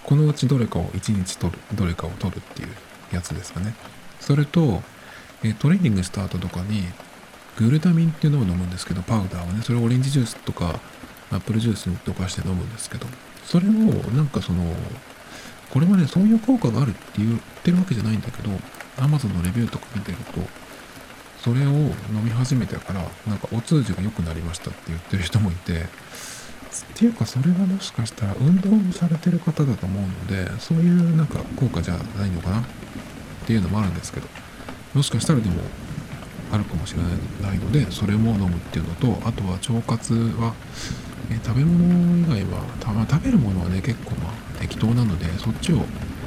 [0.03, 2.69] このうちどれかを1日取る、どれかを取るっていう
[3.13, 3.75] やつですかね。
[4.21, 4.83] それと、
[5.43, 6.85] えトレーニングした後とかに、
[7.57, 10.81] グルタミンっていうのを飲むんですけど、パウダーはね、それオレンジジュースとか、
[11.35, 13.07] アップルジュースに溶かして飲むんですけど、
[13.45, 14.75] それをなんかその、
[15.71, 18.51] これはね、そういう効果があるって言ってるわけじゃないんだけど、
[18.97, 20.41] Amazon のレビューとか見てると、
[21.43, 21.93] それを飲
[22.23, 25.87] み始めてから、なんかお通じが良くなりましたって言ってる人もいて、っ
[26.95, 32.65] ていうかそれはもしかしたら運動もされてる方だと思うので、そういうなんか効果じゃないのかなっ
[33.47, 34.29] ていうのもあるんですけど、
[34.95, 35.57] もしかしたらでも
[36.53, 37.03] あるかもしれ
[37.47, 40.55] ないので、それも飲むっていうのと、あとは腸活は、
[41.31, 45.85] え食べ物以外は、たまあ、食べるものはね、結構まあ適当なので、そっちを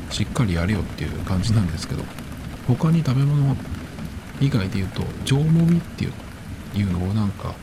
[0.10, 2.04] しっかりやれよっていう感じなんですけど、
[2.68, 3.56] 他に食べ物
[4.40, 6.14] 以外で言うと、上もみっていう
[6.76, 7.56] いうのをなんか、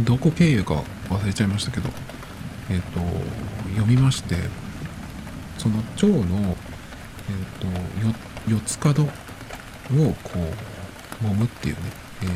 [0.00, 1.88] どこ経由か忘れちゃいましたけど、
[2.70, 3.00] えっ、と、
[3.70, 4.36] 読みまして、
[5.58, 6.56] その腸の、
[7.28, 7.66] えっ、と、
[8.06, 8.14] よ
[8.48, 9.12] 四つ角をこ
[11.20, 11.80] う、揉むっていうね、
[12.22, 12.30] えー、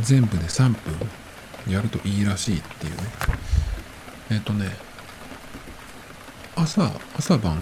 [0.00, 3.02] 全部で3分やるといいらしいっていうね。
[4.30, 4.70] えっ、とね、
[6.54, 7.60] 朝、朝晩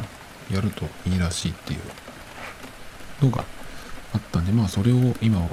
[0.51, 3.44] やるといいらしいっていうのが
[4.12, 5.49] あったんで、まあそれを今は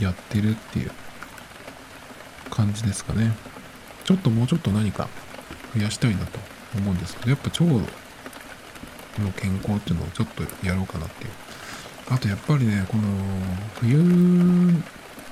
[0.00, 0.90] やってるっていう
[2.50, 3.32] 感じですかね。
[4.04, 5.08] ちょっともうちょっと何か
[5.74, 6.38] 増やしたいなと
[6.76, 11.30] 思うんですけど、やっぱ腸の健康っていうのをちょっとやろうかなっていう。
[12.10, 13.02] あとやっぱりね、この
[13.80, 14.82] 冬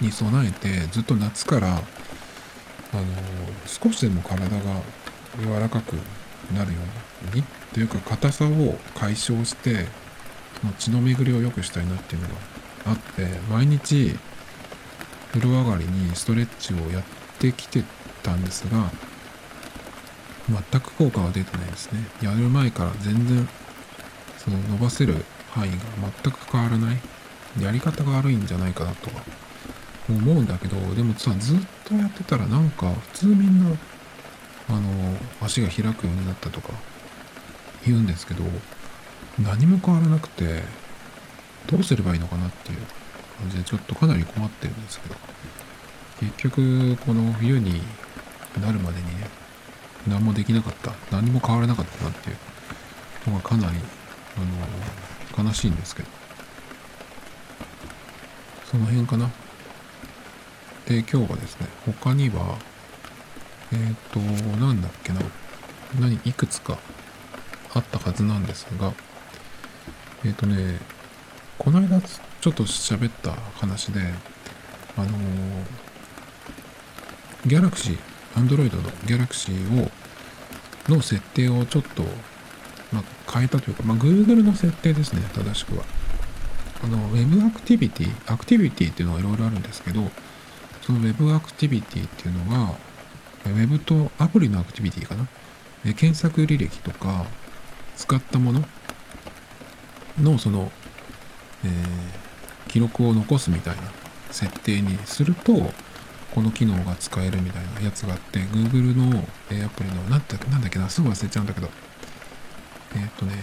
[0.01, 1.83] に備えてずっと夏から、あの、
[3.67, 4.81] 少しでも体が
[5.39, 5.95] 柔らかく
[6.55, 6.79] なるよ
[7.33, 9.87] うに、というか硬さを解消して
[10.61, 12.35] その、血の巡りを良くしたいなっていうのが
[12.87, 14.19] あって、毎日
[15.33, 17.03] 風呂上がりにストレッチをやっ
[17.39, 17.85] てきて
[18.23, 18.91] たんですが、
[20.49, 22.01] 全く効果は出てないですね。
[22.21, 23.49] やる前から全然、
[24.39, 25.77] その伸ばせる範囲が
[26.23, 26.99] 全く変わらない。
[27.61, 29.23] やり方が悪いんじゃないかなとか
[30.13, 33.71] 思うんだけど、でもさ、ずっとやってたらなんか普通みんな、
[34.69, 34.81] あの、
[35.41, 36.73] 足が開くようになったとか
[37.87, 38.45] 言うんですけど、
[39.39, 40.63] 何も変わらなくて、
[41.67, 42.79] どうすればいいのかなっていう
[43.39, 45.17] 感じでちょっとかなり困ってるんですけど。
[46.21, 47.81] 結局この冬に
[48.61, 49.27] なるまでにね
[50.07, 52.33] 何もできなかった何も変わらなかったなってい
[53.27, 53.79] うのがかなり
[54.37, 56.09] あの悲しいんですけど。
[58.71, 59.31] その辺かな。
[60.91, 62.59] で今日はですね他には
[63.73, 64.19] えっ、ー、と
[64.59, 65.21] なんだっけな
[66.01, 66.79] 何いくつか
[67.73, 68.93] あったはずなんですが
[70.25, 70.79] えっ、ー、とね
[71.59, 72.01] この間
[72.41, 74.01] ちょっと喋った話で、
[74.97, 75.11] あのー、
[77.47, 77.99] ギャラクシー、
[78.35, 79.91] アンドロイドのギャラクシーを、
[80.89, 82.03] の設定をちょっと、
[82.93, 85.85] まあ、変えたというか、まあ、Google の設定ですね、正しくは。
[86.83, 90.11] あの、Web アクティビティ、アクティビティっていうのがいろいろあるんですけど、
[90.83, 92.75] その Web アクティビティっていうのが、
[93.47, 95.27] Web とアプリのアクティビティかな。
[95.95, 97.27] 検索履歴とか、
[97.97, 98.65] 使ったもの
[100.21, 100.71] の、その、
[101.65, 102.21] えー
[102.71, 103.83] 記録を残すみたいな
[104.31, 105.53] 設定にすると、
[106.33, 111.69] この機能が使えるみたいなやつがあって、Google のアプリの、なんだなんだっけな、すぐ忘れちゃうんだけど、
[112.95, 113.35] えー、っとね、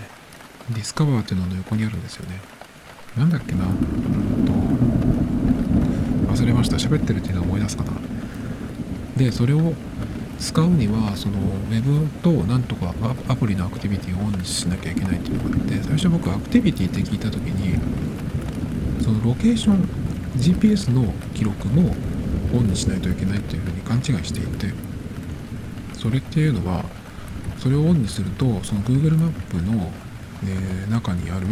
[0.69, 2.39] ディスカバーっていうのの横にあるんですよね。
[3.17, 3.65] なんだっけな、
[6.37, 6.77] 忘れました。
[6.77, 7.91] 喋ってるっていうのを思い出すかな。
[9.17, 9.73] で、それを
[10.39, 11.37] 使うには、その
[11.71, 12.93] Web となんとか
[13.27, 17.79] アプリのアクティビティをオンにしなきゃいけないっていうのがあって、最初僕アクティビティって聞いた時に、
[19.01, 21.95] そのロケーション GPS の記録も
[22.53, 24.73] オンにしないといけないというふうに勘違いしていて
[25.93, 26.83] それっていうのは
[27.57, 29.91] それをオンにするとその Google マップの、
[30.45, 31.47] え中にある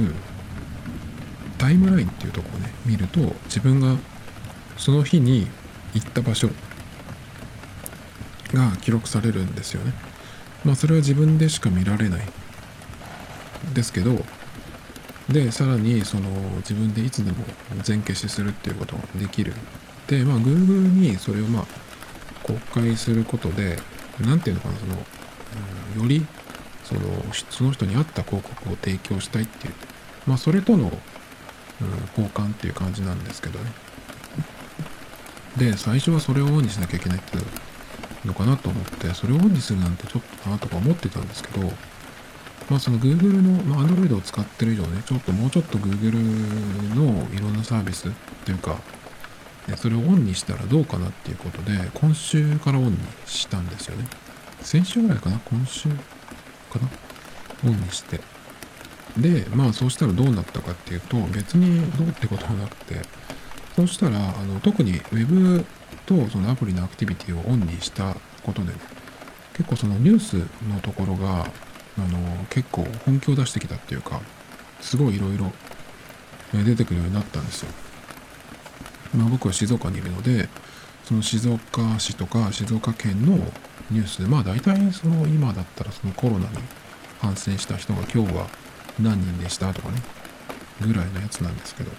[1.58, 3.96] タイムラインっていうところをね見ると自分が
[4.78, 5.48] その日に
[5.94, 6.50] 行った場所
[8.54, 9.94] が記録されるんですよね。
[10.64, 12.22] まあそれは自分でしか見られない。
[13.74, 14.24] ですけど
[15.30, 17.38] でさらにその自分でいつでも
[17.82, 19.54] 全消しするっていうことができる。
[20.08, 21.66] でまあ Google にそれをまあ
[22.44, 23.80] 公開することで
[24.20, 24.94] 何ていうのかなその、
[26.04, 26.26] より
[26.84, 27.02] その
[27.50, 29.74] その人に合った広告を提供したいっていう。
[30.28, 30.92] まあそれとの、
[32.18, 33.72] 交換っていう感じなんですけどね。
[35.58, 41.72] で最初はそれをオンにしなきゃいけないっていうのかなと思ってそれをオンにするなんてちょっとなとか思ってたんですけど
[42.70, 46.16] まあその Google の、まあ、Android を使ってる以上ね、ちょっともうちょっと Google
[46.96, 48.12] のいろんなサービスっ
[48.44, 48.78] ていうか、
[49.78, 54.08] それをオンにしたらどうかなっていうことで、今週からオンにしたんですよね。
[54.62, 55.40] 先週ぐらいかな？
[55.46, 55.96] 今週か
[56.82, 56.90] な？
[57.66, 58.20] オンにして。
[59.16, 62.96] でまあそうしたらどうなったかっていうと別にどうってことはなくて
[63.76, 65.66] そうしたらあの特に Web
[66.06, 68.80] とそのアプリのアクティビティをオンにしたことで、ね、
[69.54, 70.38] 結構そのニュース
[70.70, 74.22] のところがあの結構本気を出してきたっていうか
[74.80, 75.52] すごいいろいろ
[76.54, 77.72] 出てくるようになったんですよ。
[79.14, 80.48] まあ僕は静岡にいるので
[81.04, 83.36] その静岡市とか静岡県の
[83.92, 86.58] ニュースでまあ大体その今だったらそのコロナに
[87.22, 88.48] 感染した人が今日は
[89.02, 90.02] 何人でしたとかね
[90.82, 91.92] ぐらいのやつなんですけど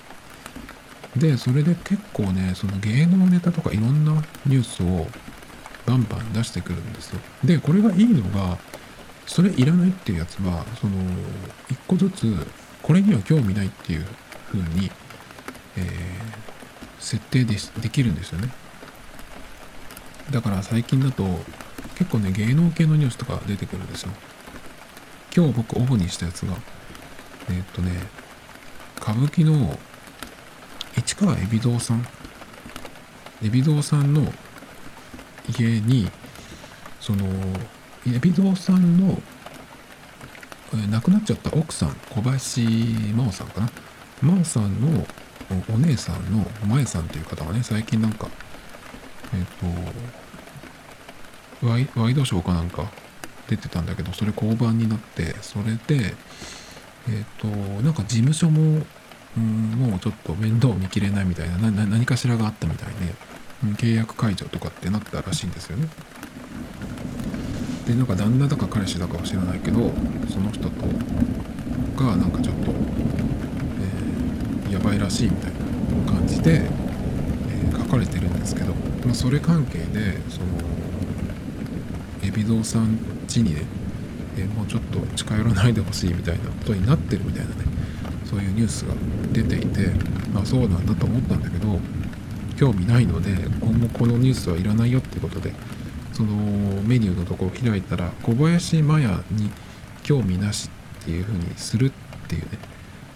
[1.17, 4.13] でそれで結構ねその芸能ネタとかいろんな
[4.45, 5.07] ニュースを
[5.87, 7.21] バンバン出してくるんですよ。
[7.45, 8.59] でこれがいいのが
[9.27, 10.95] それいらないっていうやつはその
[11.71, 12.35] 一個ずつ
[12.83, 14.07] これには興味ないっていう
[14.53, 14.91] 風に、
[15.77, 15.85] えー、
[17.01, 18.49] 設定でできるんですよね。
[20.31, 21.25] だから最近だと
[21.97, 24.11] 結構ね芸能系のニュースとか出てくるんですよ。
[25.35, 26.55] 今日僕オフにしたやつが
[27.49, 27.93] えー、っとね
[29.01, 29.79] 歌舞伎の
[30.97, 32.07] 市川海老蔵さん。
[33.43, 34.33] 海老蔵さんの
[35.59, 36.11] 家に
[37.01, 37.27] その
[38.07, 39.21] 海老蔵さんの、
[40.91, 43.71] 亡くなっちゃった奥さん小林真央さんかな。
[44.23, 45.07] 真央さんの
[45.73, 48.29] お姉さんのまえさんという方がね最近なんか
[49.33, 49.45] えっ、ー、
[51.61, 52.91] とワイワイドショーかなんか
[53.49, 56.15] 出てたんだけどそれ交番になってそれで
[57.09, 57.47] えっ、ー、と
[57.83, 58.85] なんか事務所も
[59.37, 65.89] うんもうちょっと面倒見きれないみたいな何かしらがあったみたいで、契約解除とかってなったらしいんですよね。
[67.87, 69.93] でなんか旦那だか彼氏だかは知らないけど
[70.29, 70.71] その人と
[71.97, 72.73] がなんかちょっと、
[74.67, 75.53] えー、やばいらしいみたい
[76.05, 80.47] な感じで、えー、書かれてるんですけど、まあ、それ関係でその
[82.23, 83.63] 海老蔵さん家にね、
[84.37, 87.76] えー、もうちょっと近寄らないでほしいみたいなことになってるみたいなね。
[88.29, 88.95] そういうニュースが
[89.33, 89.91] 出ていて
[90.33, 91.79] まあそうなんだと思ったんだけど
[92.57, 95.53] 興味ないので今後このニュースはいらないよってことで
[96.13, 96.33] その
[96.83, 99.51] メニューのところを開いたら小林麻也に
[100.03, 100.71] 興味なし
[101.03, 102.49] っていう風にするっていうね、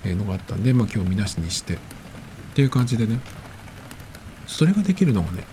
[0.04, 1.78] えのがあったんでまあ興味なしにしてっ
[2.54, 3.20] ていう感じでね
[4.46, 5.44] それができるのがね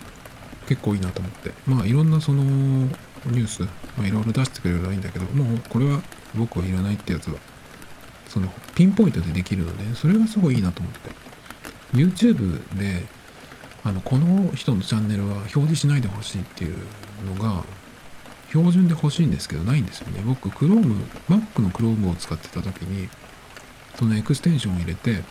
[0.68, 6.02] 結構いいなと思ってまあいろんなそのニュース、まあ、いろいろ出してくれるのはいいんだけどもうこれは
[6.36, 7.38] 僕はいらないってやつは
[8.28, 11.12] そのピンポイントでできるのでそれがすごいいいなと思って
[11.94, 13.06] YouTube で
[13.84, 16.78] あのこの人のチャンネルは表示しないでほしいっていう
[17.26, 17.64] のが
[18.50, 20.22] 標準で欲しいんですけどないんですよね。
[20.26, 23.10] 僕 Chrome Mac の Chrome を使ってた時に
[23.98, 25.24] そのエクステンションを入れて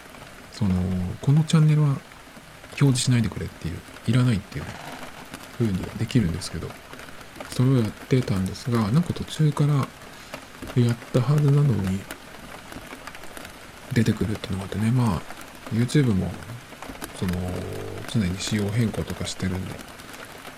[0.53, 0.75] その
[1.21, 4.65] このチャンネルは表示しないでくれっていういらないっていう
[5.59, 6.69] 風にはできるんですけど
[7.51, 9.75] それをやってたんですがなんか途中から
[10.83, 12.01] やったはずなのに
[13.97, 14.91] 出てくるっていうのがあってね。
[14.91, 15.23] まあ
[15.73, 16.31] YouTube も
[17.19, 17.33] その
[18.09, 19.75] 常に仕様変更とかしてるんで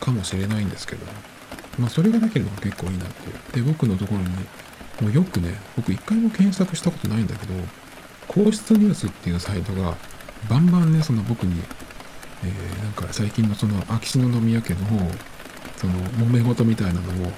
[0.01, 1.07] かもしれないんですけど。
[1.79, 3.65] まあそれがなければ結構いいなっていう。
[3.65, 4.29] で僕のところに
[5.01, 7.55] もうよくね僕一回も検索したことないんだけど
[8.27, 9.97] 皇室ニュースっていうサイトが
[10.51, 11.63] バンバンねその僕に、
[12.45, 14.81] えー、なんか最近のその秋篠宮家の
[15.77, 17.33] その揉め事みたいなのを、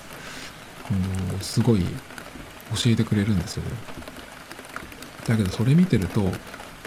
[1.35, 3.71] うん、すごい教えてくれるんですよね。
[5.31, 6.31] だけどそれ見てると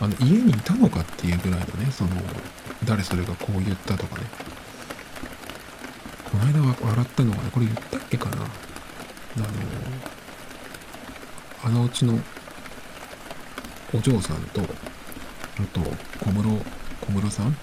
[0.02, 2.12] あの家にいたのかっていうぐらいのねその
[2.86, 4.26] 誰それがこう言ったとかね。
[6.30, 8.38] この間は笑ったのがねこれ言ったっけかな。
[8.38, 8.48] あの
[11.64, 12.20] あのうちの
[13.94, 14.66] お嬢さんとあ
[15.72, 15.80] と
[16.26, 16.66] 小室
[17.06, 17.56] 小室さん？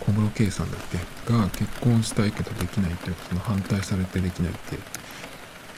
[0.00, 0.80] 小室圭さんだっ
[1.26, 1.32] け？
[1.32, 4.76] が結婚したいけどできないっていうその反対されてできないって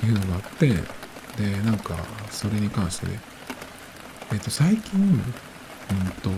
[0.06, 1.96] いうのがあってでなんか
[2.30, 3.20] それに関してね
[4.32, 5.18] えっ、と、最近、うん
[6.22, 6.30] と、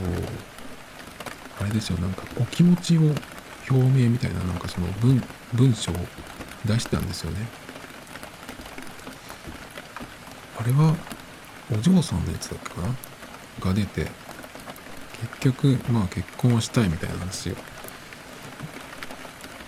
[1.61, 3.03] あれですよ、なんかお気持ちを
[3.71, 5.95] 表明みたいな、なんかその文、文章を
[6.65, 7.47] 出したんですよね。
[10.59, 10.97] あれは、
[11.73, 12.95] お嬢さんのやつだったかな？
[13.61, 14.09] が出て、
[15.41, 17.55] 結局、まあ結婚はしたいみたいな話を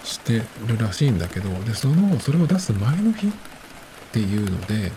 [0.02, 3.30] してるらしいんだけど、で、その、それを出す前の日っ
[4.12, 4.90] ていうので、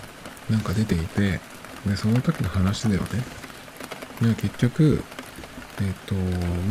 [0.49, 1.39] なんか出ていて、
[1.85, 3.23] でその時の話ではね。
[4.35, 5.01] 結局
[5.79, 6.15] えっ、ー、と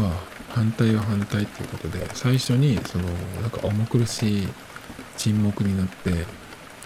[0.01, 3.05] まあ反対は反対っていうことで最初にその
[3.41, 4.49] なんか重苦しい
[5.17, 6.27] 沈黙になって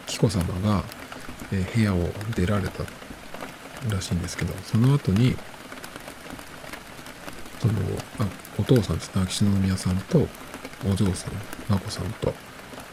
[0.07, 0.85] 紀子様が、
[1.53, 2.85] えー、部屋を出られた
[3.89, 5.37] らしいんですけどその後に
[7.61, 7.75] その
[8.19, 8.27] あ
[8.59, 10.27] お父さんですね秋篠宮さんと
[10.85, 11.33] お嬢さん
[11.69, 12.35] 眞子さんと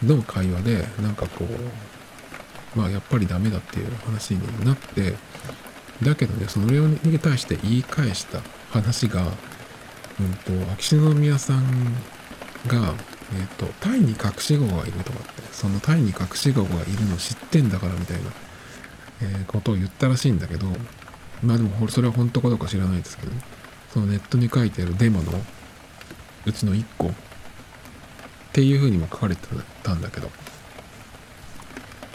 [0.03, 1.88] の会話でなんかこう
[2.75, 5.15] まあやっぱりダメだっていう話になって
[6.03, 8.41] だけどねそれに対して言い返した
[8.71, 11.63] 話が、うんと、秋篠宮さん
[12.67, 12.93] が、
[13.33, 18.31] えっ、とタイに隠し子がいるとかってそのタイに隠し子がいるの知ってんだからみたいな、
[19.23, 20.67] えー、ことを言ったらしいんだけど
[21.43, 23.41] まあでもそれは本当かどうか知らないですけど、ね、
[23.93, 25.31] そのネットに書いてあるデモの
[26.45, 27.11] うちの1個っ
[28.53, 29.47] ていうふうにも書かれて
[29.83, 30.29] たんだけど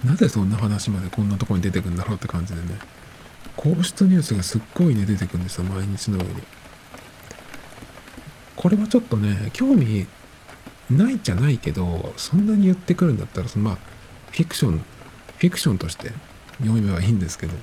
[0.05, 2.79] なぜそんな話までこんなとこに出てくんだろうって感じでね。
[3.57, 6.43] 皇室ニュースがすっごいね出てくんですよ毎日のように。
[8.57, 10.07] これはちょっとね興味
[10.91, 13.79] ないじゃないけどそんなに言ってくるんだったらそのまあ
[14.31, 16.13] フィクションフィクションとして
[16.59, 17.55] 読めばいいんですけど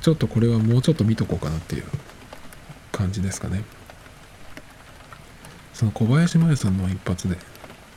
[0.00, 1.84] ちょっとこれはもうちょっと見とこうかなっていう
[2.90, 3.64] 感じですかね。
[5.72, 7.36] その小林麻衣さんの一発で、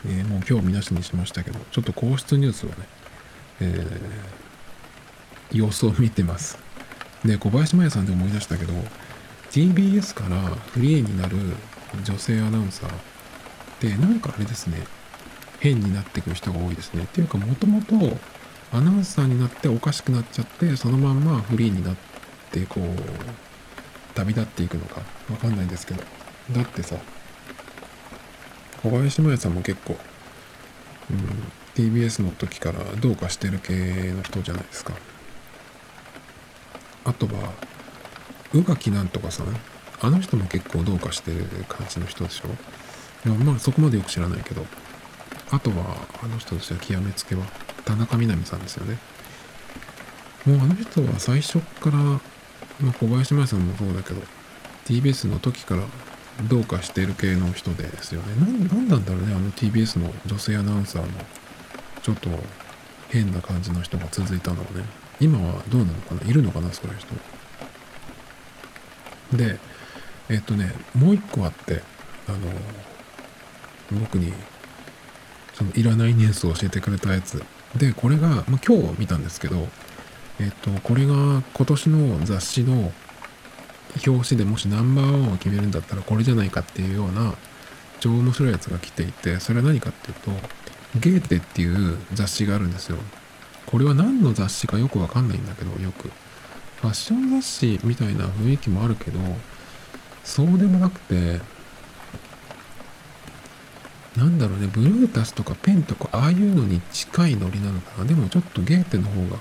[0.08, 2.88] えー、もう今日見なしにしましたけどちょっと皇室ニュースはね、
[3.62, 6.58] えー、様子を見てます。
[7.24, 8.74] で小林麻衣さんで思い出したけど
[9.52, 11.38] TBS からフリーになる
[12.04, 12.94] 女性アナウンサーっ
[13.80, 14.78] てなんかあれですね
[15.60, 17.04] 変になってくる人が多いですね。
[17.04, 17.96] っていうかもともと
[18.72, 21.96] アナウンサーになっておかしくなっちゃってそのまんまフリーになっ
[22.52, 22.84] てこう
[24.14, 26.04] 旅立っていくのかわかんないんですけど
[26.52, 26.96] だってさ
[28.86, 29.98] 小林麻衣さんも結構、
[31.10, 34.94] うん、TBS の時からどうかしてる系の人じゃないですか。
[37.04, 37.52] あとは
[38.54, 39.48] 宇垣なんとかさん。
[40.02, 43.30] あの人も結構どうかしてる感じの人でしょ？
[43.30, 44.66] まあそこまでよく知らないけど。
[45.50, 47.44] あとはあの人としては極めつけは
[47.86, 49.00] 田中みな実さんですよね。
[50.46, 52.20] もうあの人は最初から、ま
[52.90, 54.22] あ、小林麻衣さんもそうだけど
[54.86, 55.82] TBS の時から
[56.44, 58.36] どうかしてる系の人ですよね。
[58.38, 61.08] 何なんだろうねあの TBS の女性アナウンサーの
[62.02, 62.30] ちょっと
[63.10, 64.86] 変な感じの人が続いたのはね。
[65.22, 66.30] 今はどうなのかな？
[66.30, 66.98] いるのかなそういう
[69.32, 69.38] 人。
[69.38, 69.58] で
[70.30, 71.82] えっとねもう一個あって
[72.28, 72.40] あの
[74.02, 74.34] 僕に
[75.54, 77.42] そのいらないニュースを教えてくれたやつ。
[77.78, 79.68] でこれが、まあ、今日見たんですけど
[80.40, 81.14] えっとこれが
[81.54, 82.92] 今年の雑誌の
[84.06, 87.34] 表紙でもしナンバーワンを決めるんだったらこれじゃないかっていうような
[88.00, 90.32] 超面白いやつが来ていてそれは何かっていうと
[91.00, 92.98] ゲーテっていう雑誌があるんですよ。
[93.66, 96.12] これは何の雑誌かよくわかんないんだけどよく。
[96.82, 99.20] ファッション雑誌みたいな雰囲気もあるけど
[100.24, 101.40] そうでもなくて
[104.18, 108.06] なんだろうね、ブルータスとかペンとか、ああいうのに近いノリなのかな。
[108.06, 109.38] でもちょっとゲーテの方が、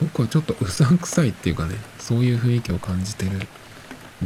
[0.00, 3.46] 僕はちょっとうさんくさいっていうかね、そういう雰囲気を感じてる。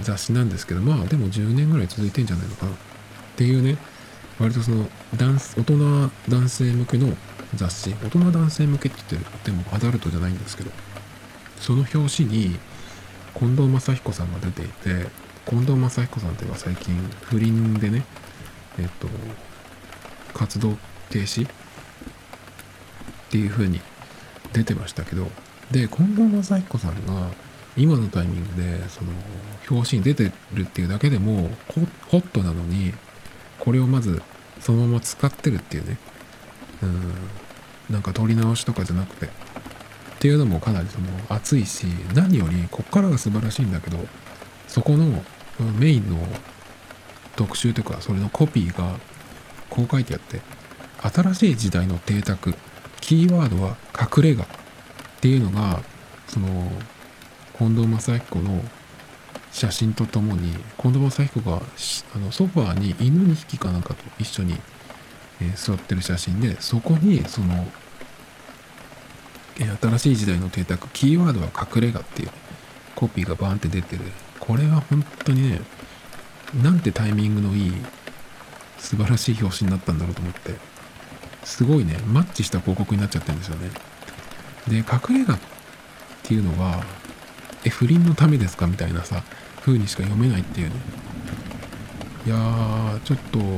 [0.02, 2.72] 雑誌なんですけど、まあでも10年ぐらい続いてんじゃないのかな。
[2.72, 2.74] っ
[3.36, 3.78] ていうね、
[4.38, 7.16] 割とその、大人男性向けの
[7.54, 10.70] 雑誌、大人男性向けって言ってもアダルトじゃないんですけど、
[11.60, 12.58] その表紙に
[13.38, 15.06] 近藤正彦さんが出ていて、
[15.48, 18.04] 近藤正彦さんっていうのは最近不倫でね、
[18.78, 19.08] えっと、
[20.34, 20.76] 活動
[21.10, 21.48] 停止？
[23.28, 23.80] っていう風に
[24.54, 25.26] 出てましたけど
[25.70, 27.30] で近藤正彦さんが
[27.78, 29.10] 今のタイミングでその
[29.70, 31.48] 表紙に出てるっていうだけでも
[32.08, 32.92] ホットなのに
[33.60, 34.22] これをまず
[34.60, 35.98] そのまま使ってるっていうね。
[36.82, 37.12] うん。
[37.90, 39.26] なんか撮り直しとかじゃなくて。
[39.26, 43.98] っていうのもかなりその熱いし何よりこっからが素晴らしいんだけど
[44.66, 45.22] そこの
[45.78, 46.18] メインの
[47.36, 48.98] 特集というかそれのコピーが
[49.70, 50.40] こう書いてあって
[51.00, 52.54] 新しい時代の邸宅
[53.00, 54.46] キーワードは隠れ家っ
[55.20, 55.80] ていうのが
[56.26, 56.68] その
[57.58, 58.62] 近藤正彦の
[59.50, 61.60] 写真とともに近藤正彦が
[62.14, 64.54] あのソファーに犬2匹かなんかと一緒に、
[65.40, 67.66] え、座ってる写真でそこにその、
[69.60, 72.30] え、新しい時代の邸宅キーワードは隠れ家っていう
[72.94, 74.02] コピーがバーンって出てる
[74.38, 75.60] これは本当にね
[76.62, 77.72] なんてタイミングのいい
[78.78, 80.54] 素晴らしい表紙になったんだろうと思って、
[81.44, 83.70] すごいね、マッチした広告になっちゃってるんですよね。
[84.68, 85.38] で、隠れ家っ
[86.22, 86.82] ていうのは、
[87.64, 88.66] え、不倫のためですか？
[88.66, 89.22] みたいなさ、
[89.60, 90.74] 風にしか読めないっていうね。
[92.26, 93.48] いやー、ちょっと、あの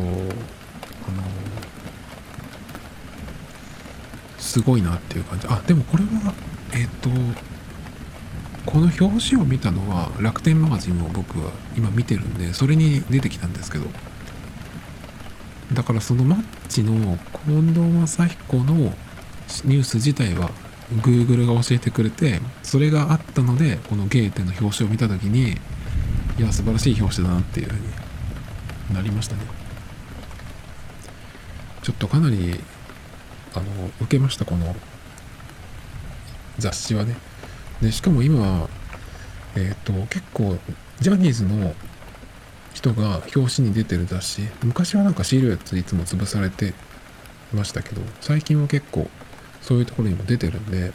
[4.38, 5.46] すごいなっていう感じ。
[5.48, 6.34] あ、でもこれは、
[6.72, 7.11] えっ、ー、と、
[8.66, 13.86] この表紙を見たのは楽天マガジンを僕は今見てるんで、それに出てきたんですけど、
[15.72, 20.51] だからそのマッチの近藤正彦のニュース自体は
[20.97, 25.53] Google が教えてくれてそれがあったのでこのゲーテの表紙を見た時に
[26.38, 27.74] いや素晴らしい表紙だなっていうふう
[28.88, 29.43] になりましたね。
[31.82, 32.61] ちょっとかなり
[33.55, 33.64] あの
[34.01, 34.74] 受けましたこの
[36.61, 37.16] 雑誌はね。
[37.82, 38.68] で、しかも今、
[39.57, 40.59] えっ、と、結構、
[41.01, 41.74] ジャニーズの
[42.74, 46.74] 人が表紙に出てる雑誌、昔はなんかシールやついつも潰されて
[47.53, 49.11] ましたけど、最近は結構
[49.61, 50.92] そういうところにも出てるんで、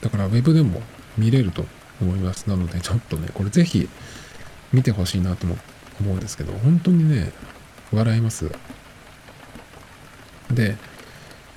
[0.00, 0.82] だからウェブでも
[1.16, 1.66] 見れると
[2.00, 2.48] 思います。
[2.48, 3.88] なので、ちょっとね、これぜひ
[4.72, 5.56] 見てほしいなとも
[6.00, 7.32] 思うんですけど、本当にね、
[7.92, 8.50] 笑います。
[10.50, 10.76] で、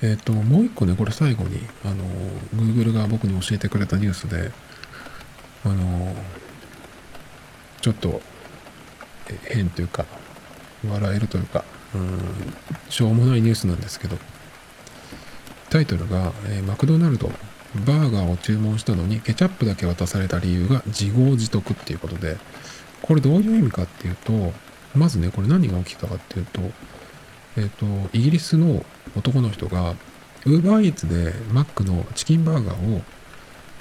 [0.02, 2.04] えっ、ー、と、もう一個ね、これ最後に、あの、
[2.56, 4.50] Google が僕に教えてくれたニュースで、
[5.64, 6.14] あの、
[7.80, 8.20] ちょっと
[9.44, 10.04] 変というか、
[10.88, 11.64] 笑えるというか、
[11.94, 12.18] うん、
[12.88, 14.18] しょうもないニュースなんですけど、
[15.72, 17.28] タイトルが、えー、マクドナルド、
[17.86, 22.36] バーガーを注文したのにケチャップだけ渡された理由が自業自得っていうことで、
[23.00, 24.52] これどういう意味かっていうと、
[24.94, 26.60] まずね、これ何が起きたかっていうと、
[27.56, 28.84] えっ、ー、と、イギリスの
[29.16, 29.94] 男の人が、
[30.44, 33.00] ウーバーイーツでマックのチキンバーガーを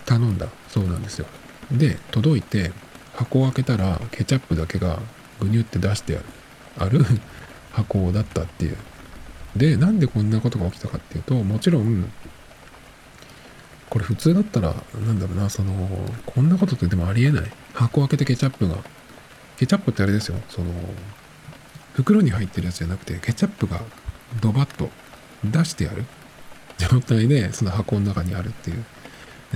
[0.06, 1.26] 頼んだそうなんですよ。
[1.74, 2.72] で、届いて、
[3.16, 5.00] 箱を開けたらケチャップだけが
[5.42, 6.20] ぐにゅって出して
[6.78, 7.04] ある
[7.74, 8.78] 箱だったっていう。
[9.56, 12.12] で、なんでこんなことが起きたかっていうと、もちろん、
[13.90, 14.74] これ普通だったら、
[15.06, 15.74] なんだろうな、その、
[16.26, 17.52] こんなことってでもありえない。
[17.74, 18.78] 箱を開けてケチャップが、
[19.58, 20.72] ケチャップってあれですよ、その、
[21.94, 23.82] 袋に入ってるやつじゃなくて、ケチャップが
[24.40, 24.90] ドバッと
[25.44, 26.06] 出してある
[26.78, 28.86] 状態で、その箱の中にあるっていう。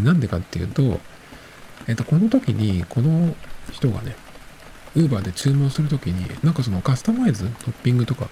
[0.01, 0.99] なんでかっていうと、
[1.87, 3.33] えっと、この時に、この
[3.71, 4.15] 人がね、
[4.95, 8.29] ウーバーで注文するときに、なんかそのカスタマイズ、トッピングとか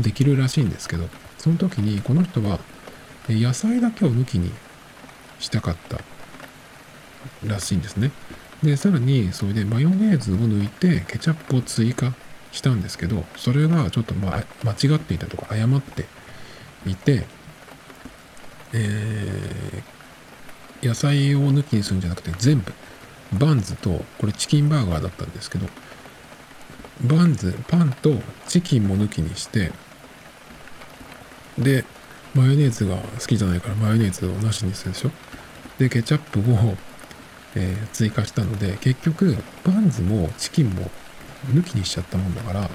[0.00, 2.58] できるらしいんですけど、その時にこの人は
[3.28, 4.50] 野菜だけを抜きに
[5.38, 6.00] したかった
[7.46, 8.10] らしいんですね。
[8.62, 12.14] で、さらにそれでマヨネーズを抜いてケチャップを追加
[12.52, 16.06] したんですけど、それがちょっと、ま、間違っていたとか誤って
[16.86, 17.24] いて、
[18.72, 22.72] えー、野菜を抜きにするんじゃなくて全部
[23.32, 25.66] バンズと、これチキンバーガーだったんですけど、
[27.00, 28.14] バンズ、パンと
[28.46, 29.72] チキンも抜きにして、
[31.58, 31.84] で、
[32.34, 35.10] マヨネーズが好きじゃないからマヨネーズをなしにするでしょ。
[35.78, 36.76] で、ケチャップを、
[37.54, 40.90] えー、追加したので、結局、バンズもチキンも
[41.50, 42.70] 抜きにしちゃったもんだから、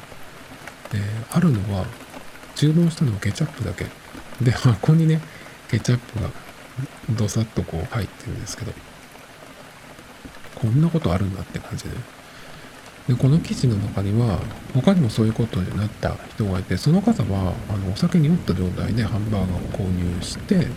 [0.93, 1.85] えー、あるのは、
[2.55, 3.85] 注文したのはケチャップだけ。
[4.41, 5.21] で、箱にね、
[5.69, 6.29] ケチャップが
[7.11, 8.73] どさっとこう入ってるんですけど、
[10.55, 12.16] こんなことあるんだって感じで。
[13.07, 14.39] で、この記事の中には、
[14.73, 20.67] 他にもそういうことになった人がいて、その方は、あの、お酒に酔った状態でハンバーガーを購入して、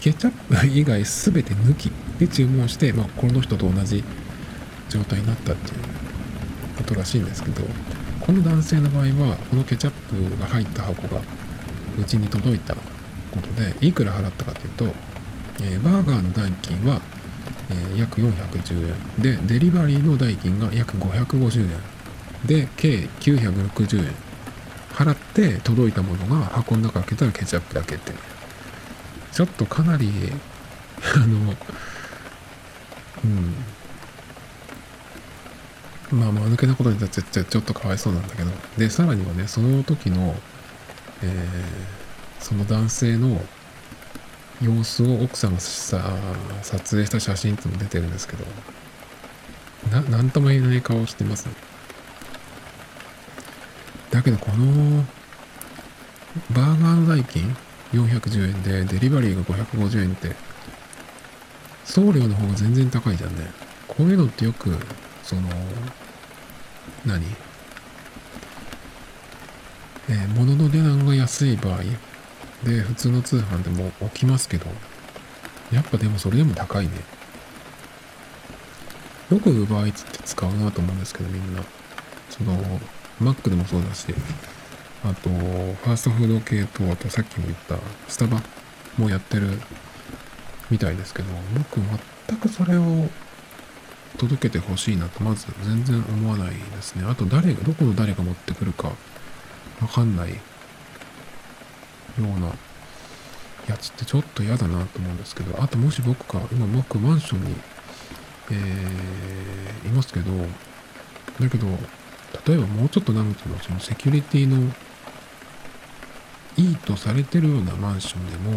[0.00, 4.02] ケチャップ以外全て抜きで注文して、まあ、この人と同じ
[4.88, 5.80] 状態になったっていう
[6.78, 7.62] ことらしいんですけど、
[8.20, 11.20] この男性の場合は、このケチャップが入った箱が
[11.98, 12.80] うちに届いたこ
[13.42, 14.84] とで、いくら払ったかというと、
[15.62, 17.02] えー、バーガーの代金は
[17.70, 19.22] え、約410円。
[19.22, 21.70] でデリバリーの代金が約550円。
[22.46, 24.14] で計960円。
[24.94, 28.12] 払って届いたものが箱の中開けたらケチャップだけって
[29.32, 30.10] ちょっとかなり
[31.16, 31.56] あの
[33.24, 33.54] うん。
[36.18, 38.50] まあ間抜けなことになっちゃってちょっとかわいそうなんだけど。
[38.76, 40.34] でさらにはねその時の、
[41.22, 43.40] えー、その男性の
[44.60, 46.02] 様子を奥さんがさ
[46.62, 48.44] 撮影した写真っても出てるんですけど
[49.90, 51.54] な何とも言えない顔してますね。
[54.10, 55.04] だけどこの
[56.50, 57.56] バーガーの代金
[57.92, 60.36] ？410円でデリバリーが550円って
[61.84, 63.50] 送料の方が全然高いじゃんね。
[63.88, 64.76] こういうのってよく
[65.22, 65.48] その
[67.06, 67.24] 何？
[70.08, 71.82] えー、物の値段が安い場合
[72.64, 74.66] で、普通の通販でも起きますけど、
[75.72, 76.92] やっぱでもそれでも高いね。
[79.30, 81.62] よく UberEats って使うなと思うんですけど、みんな。
[82.28, 82.80] その、
[83.20, 84.06] Mac でもそうだし、
[85.04, 87.76] あと、ファーストフード系と、あとさっきも言った
[88.08, 88.42] スタバ
[88.98, 89.58] もやってる
[90.70, 91.80] みたいですけど、僕
[92.26, 93.08] 全くそれを
[94.18, 97.04] 届けてほしいなと、まず全然思わないですね。
[97.08, 98.92] あと誰が、どこの誰が持ってくるか
[99.80, 100.40] わかんない
[102.18, 102.52] ような
[103.68, 107.54] やつってちょっと嫌だなと思うんですけど、あともし僕が、今僕マンションに、
[108.50, 110.30] えー、いますけど、
[111.40, 111.66] だけど、
[112.46, 114.72] 例えばもうちょっとなんていうの、そのセキュリティの
[116.56, 118.50] いいとされてるようなマンションでも、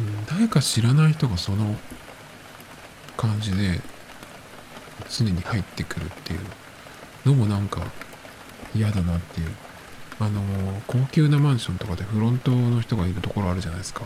[0.00, 1.76] うん、誰か知らない人がその
[3.16, 3.80] 感じで
[5.10, 6.40] 常に入ってくるっていう
[7.26, 7.82] のもなんか
[8.74, 9.48] 嫌だなっていう。
[10.20, 10.40] あの
[10.86, 14.02] 高級なマンションとかでフロントの人がいるところあるじゃないですか。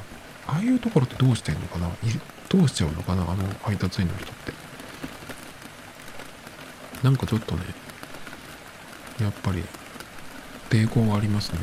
[0.47, 1.89] ああいうところってどうしてんのかな？
[1.89, 1.91] い
[2.49, 3.23] 通しちゃうのかな？
[3.23, 4.53] あの配達員の人って。
[7.03, 7.63] なんかちょっとね
[9.21, 9.63] やっぱり
[10.71, 11.59] 抵抗がありますね。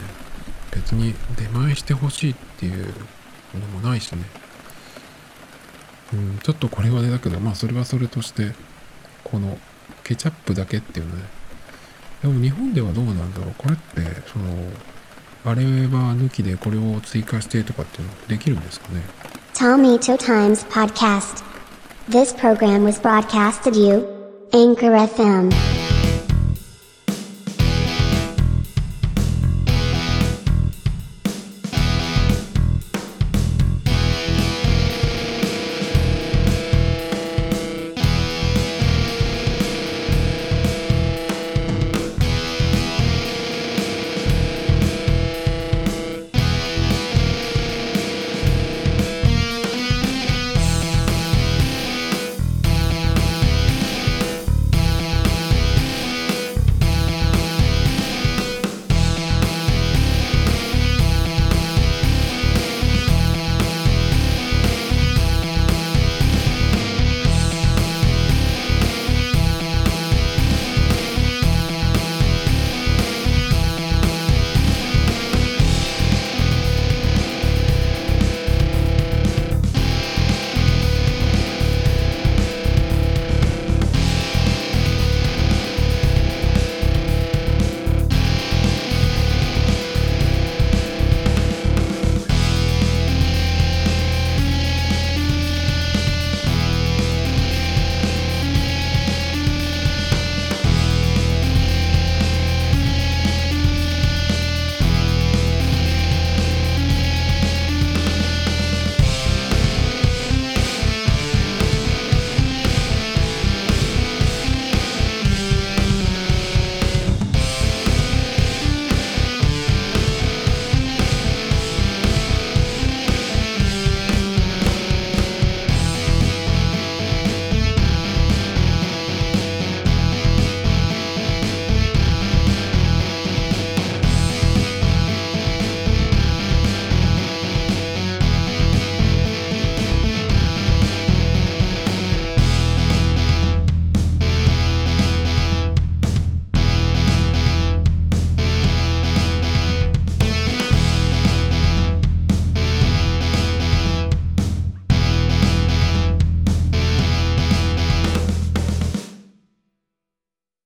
[0.71, 2.93] 別に出前してほしいっていう
[3.53, 4.23] のもないしね。
[6.13, 8.53] うんちょっとこれはねだけどまあそれはそれとして
[9.23, 9.57] この
[10.03, 11.23] ケチャップだけっていうのね。
[12.21, 14.01] でも日本ではどうなんだろうこれって
[14.31, 14.45] その
[15.45, 19.01] あれは抜きでこれを追加してとかっていうのできるんですかね
[19.53, 21.41] Tomito Times Podcast.
[22.09, 24.05] This program was broadcasted you,
[24.51, 25.74] Anchor FM.